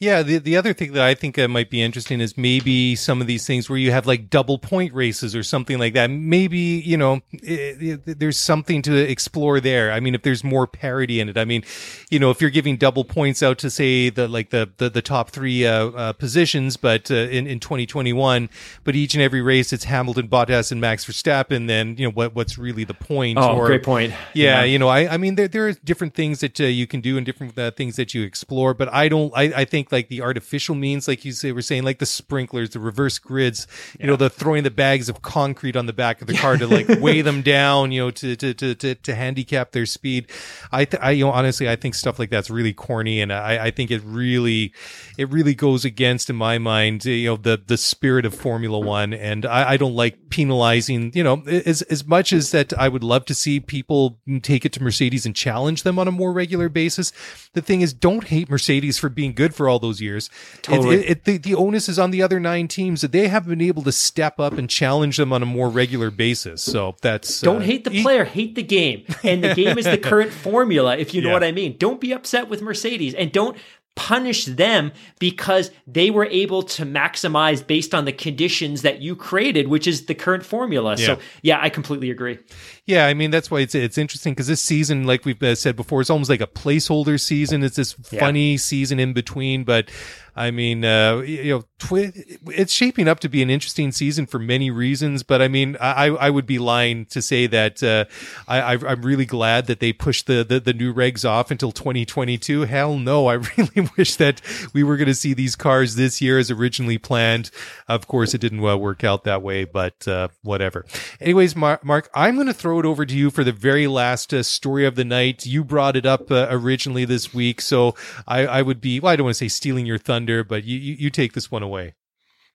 [0.00, 0.22] Yeah.
[0.22, 3.26] The, the other thing that I think uh, might be interesting is maybe some of
[3.26, 6.08] these things where you have like double point races or something like that.
[6.08, 9.92] Maybe, you know, it, it, there's something to explore there.
[9.92, 11.62] I mean, if there's more parity in it, I mean,
[12.10, 15.02] you know, if you're giving double points out to say the, like the, the, the
[15.02, 18.48] top three, uh, uh, positions, but, uh, in, in 2021,
[18.84, 22.34] but each and every race it's Hamilton, Bottas and Max Verstappen, then, you know, what,
[22.34, 23.36] what's really the point?
[23.38, 24.14] Oh, or, great point.
[24.32, 24.64] Yeah, yeah.
[24.64, 27.26] You know, I, I mean, there, there different things that uh, you can do and
[27.26, 28.74] different uh, things that you explore.
[28.74, 29.32] But I don't.
[29.34, 32.70] I, I think like the artificial means, like you say, were saying, like the sprinklers,
[32.70, 34.06] the reverse grids, you yeah.
[34.06, 36.88] know, the throwing the bags of concrete on the back of the car to like
[37.00, 40.30] weigh them down, you know, to to to to, to handicap their speed.
[40.72, 43.66] I, th- I, you know, honestly, I think stuff like that's really corny, and I,
[43.66, 44.72] I think it really,
[45.18, 49.12] it really goes against, in my mind, you know, the the spirit of Formula One,
[49.12, 51.12] and I, I don't like penalizing.
[51.14, 54.72] You know, as as much as that, I would love to see people take it
[54.74, 57.12] to Mercedes and challenge challenge them on a more regular basis.
[57.54, 60.28] The thing is, don't hate Mercedes for being good for all those years.
[60.60, 60.96] Totally.
[60.96, 63.48] It, it, it, the, the onus is on the other nine teams that they haven't
[63.48, 66.62] been able to step up and challenge them on a more regular basis.
[66.62, 69.98] So that's don't uh, hate the player, hate the game, and the game is the
[70.10, 70.96] current formula.
[70.98, 71.34] If you know yeah.
[71.34, 71.76] what I mean.
[71.78, 73.56] Don't be upset with Mercedes, and don't
[73.94, 79.68] punish them because they were able to maximize based on the conditions that you created,
[79.68, 80.96] which is the current formula.
[80.96, 81.06] Yeah.
[81.06, 82.38] So, yeah, I completely agree.
[82.86, 85.74] Yeah, I mean that's why it's it's interesting because this season, like we've uh, said
[85.76, 87.62] before, it's almost like a placeholder season.
[87.62, 89.90] It's this funny season in between, but
[90.36, 92.12] I mean, uh, you know, twi-
[92.46, 95.22] it's shaping up to be an interesting season for many reasons.
[95.22, 98.06] But I mean, I, I would be lying to say that uh,
[98.48, 102.62] I, I'm really glad that they pushed the, the, the new regs off until 2022.
[102.62, 104.40] Hell no, I really wish that
[104.72, 107.50] we were going to see these cars this year as originally planned.
[107.86, 110.84] Of course, it didn't uh, work out that way, but uh, whatever.
[111.20, 114.34] Anyways, Mark, Mark I'm going to throw it over to you for the very last
[114.34, 115.46] uh, story of the night.
[115.46, 117.94] You brought it up uh, originally this week, so
[118.26, 120.78] I, I would be well, I don't want to say stealing your thunder but you,
[120.78, 121.94] you, you take this one away.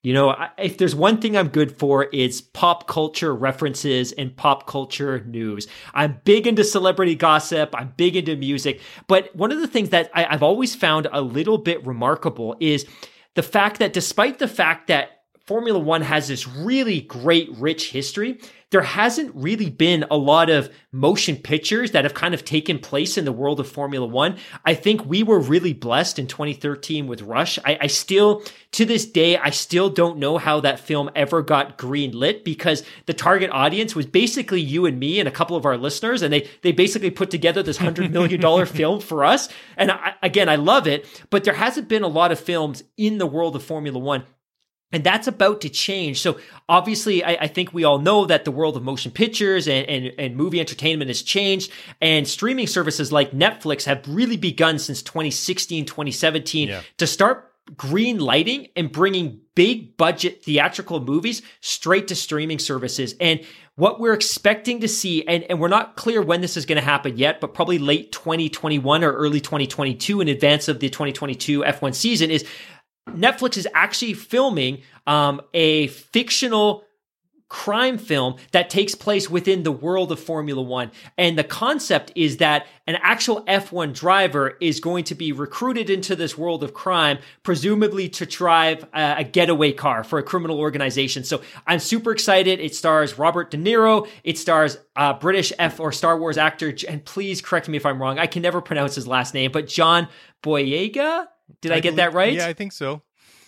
[0.02, 4.66] You know, if there's one thing I'm good for, it's pop culture references and pop
[4.66, 5.68] culture news.
[5.94, 7.76] I'm big into celebrity gossip.
[7.78, 8.80] I'm big into music.
[9.08, 12.86] But one of the things that I, I've always found a little bit remarkable is
[13.36, 15.20] the fact that despite the fact that
[15.50, 18.40] Formula One has this really great, rich history.
[18.72, 23.18] There hasn't really been a lot of motion pictures that have kind of taken place
[23.18, 24.38] in the world of Formula One.
[24.64, 27.58] I think we were really blessed in 2013 with Rush.
[27.66, 28.44] I, I still,
[28.74, 32.84] to this day, I still don't know how that film ever got green lit because
[33.08, 36.22] the target audience was basically you and me and a couple of our listeners.
[36.22, 39.50] And they, they basically put together this $100 million film for us.
[39.78, 43.18] And I, again, I love it, but there hasn't been a lot of films in
[43.18, 44.26] the world of Formula One
[44.92, 46.22] and that's about to change.
[46.22, 49.88] So obviously, I, I, think we all know that the world of motion pictures and,
[49.88, 51.72] and, and, movie entertainment has changed.
[52.02, 56.82] And streaming services like Netflix have really begun since 2016, 2017 yeah.
[56.98, 57.46] to start
[57.78, 63.14] green lighting and bringing big budget theatrical movies straight to streaming services.
[63.20, 63.42] And
[63.76, 66.84] what we're expecting to see, and, and we're not clear when this is going to
[66.84, 71.96] happen yet, but probably late 2021 or early 2022 in advance of the 2022 F1
[71.96, 72.46] season is
[73.16, 76.84] Netflix is actually filming um, a fictional
[77.50, 80.92] crime film that takes place within the world of Formula One.
[81.18, 86.16] And the concept is that an actual F1 driver is going to be recruited into
[86.16, 91.24] this world of crime, presumably to drive a, getaway car for a criminal organization.
[91.24, 92.60] So I'm super excited.
[92.60, 94.08] It stars Robert De Niro.
[94.24, 98.02] It stars uh, British F or Star Wars actor, and please correct me if I'm
[98.02, 98.20] wrong.
[98.20, 100.08] I can never pronounce his last name, but John
[100.44, 101.28] Boyega.
[101.62, 102.34] Did I, I get believe, that right?
[102.34, 103.02] Yeah, I think so.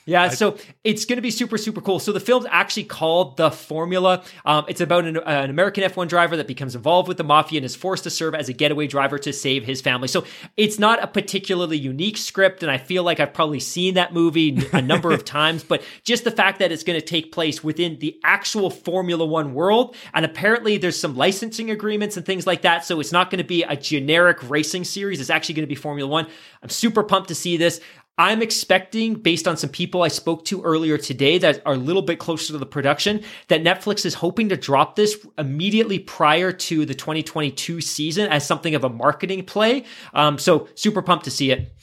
[0.05, 1.99] Yeah, so it's going to be super, super cool.
[1.99, 4.23] So the film's actually called The Formula.
[4.45, 7.65] Um, it's about an, an, American F1 driver that becomes involved with the mafia and
[7.65, 10.07] is forced to serve as a getaway driver to save his family.
[10.07, 10.25] So
[10.57, 14.67] it's not a particularly unique script, and I feel like I've probably seen that movie
[14.73, 17.99] a number of times, but just the fact that it's going to take place within
[17.99, 22.85] the actual Formula One world, and apparently there's some licensing agreements and things like that,
[22.85, 25.21] so it's not going to be a generic racing series.
[25.21, 26.27] It's actually going to be Formula One.
[26.63, 27.81] I'm super pumped to see this.
[28.17, 32.01] I'm expecting, based on some people I spoke to earlier today that are a little
[32.01, 36.85] bit closer to the production, that Netflix is hoping to drop this immediately prior to
[36.85, 39.85] the 2022 season as something of a marketing play.
[40.13, 41.73] Um, so super pumped to see it.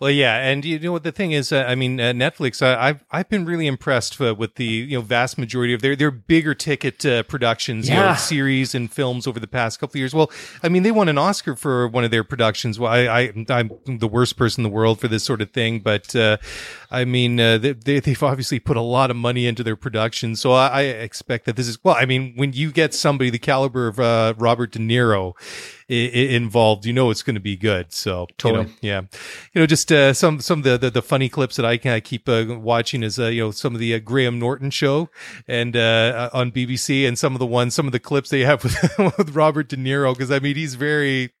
[0.00, 2.62] Well, yeah, and you know what the thing is, uh, I mean, uh, Netflix.
[2.62, 5.96] Uh, I've I've been really impressed uh, with the you know vast majority of their
[5.96, 7.94] their bigger ticket uh, productions, yeah.
[7.94, 10.14] you know, series and films over the past couple of years.
[10.14, 10.30] Well,
[10.62, 12.78] I mean, they won an Oscar for one of their productions.
[12.78, 15.80] Well, I, I I'm the worst person in the world for this sort of thing,
[15.80, 16.36] but uh,
[16.92, 20.68] I mean, they, they've obviously put a lot of money into their production, so I,
[20.68, 21.96] I expect that this is well.
[21.98, 25.34] I mean, when you get somebody the caliber of Robert De Niro
[25.88, 27.92] involved, you know it's going to be good.
[27.92, 29.00] So totally, you know, yeah,
[29.52, 31.92] you know, just uh, some some of the, the, the funny clips that I can
[31.92, 35.10] I keep uh, watching is uh, you know some of the uh, Graham Norton show
[35.46, 38.62] and uh, on BBC and some of the ones some of the clips they have
[38.98, 41.32] with, with Robert De Niro because I mean he's very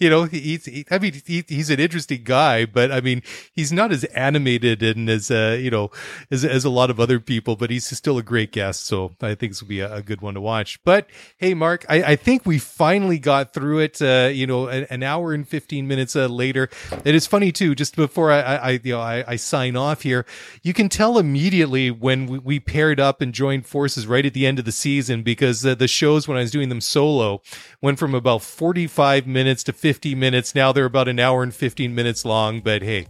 [0.00, 3.22] you know, he's, he, I mean, he, he's an interesting guy, but I mean,
[3.52, 5.90] he's not as animated and as, uh, you know,
[6.30, 8.86] as, as a lot of other people, but he's still a great guest.
[8.86, 10.82] So I think this will be a, a good one to watch.
[10.84, 14.86] But hey, Mark, I, I think we finally got through it, uh, you know, an,
[14.88, 16.70] an, hour and 15 minutes uh, later.
[17.04, 20.24] It is funny too, just before I, I, you know, I, I sign off here,
[20.62, 24.46] you can tell immediately when we, we, paired up and joined forces right at the
[24.46, 27.42] end of the season because uh, the shows when I was doing them solo
[27.82, 30.54] went from about 45 minutes to 50 50 minutes.
[30.54, 33.08] Now they're about an hour and 15 minutes long, but hey,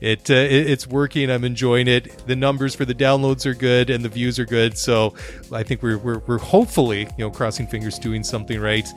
[0.00, 1.30] it, uh, it, it's working.
[1.30, 2.26] I'm enjoying it.
[2.26, 4.78] The numbers for the downloads are good and the views are good.
[4.78, 5.14] So
[5.52, 8.88] I think we're, we're, we're hopefully, you know, crossing fingers doing something right.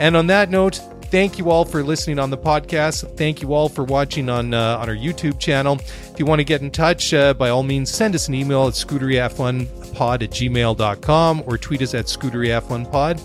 [0.00, 3.16] And on that note, thank you all for listening on the podcast.
[3.16, 5.78] Thank you all for watching on uh, on our YouTube channel.
[6.10, 8.66] If you want to get in touch, uh, by all means, send us an email
[8.66, 13.20] at scooteryf1pod at gmail.com or tweet us at scooteryf1pod.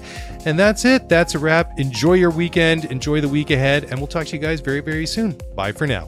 [0.48, 1.10] And that's it.
[1.10, 1.78] That's a wrap.
[1.78, 2.86] Enjoy your weekend.
[2.86, 3.84] Enjoy the week ahead.
[3.84, 5.38] And we'll talk to you guys very, very soon.
[5.56, 6.08] Bye for now.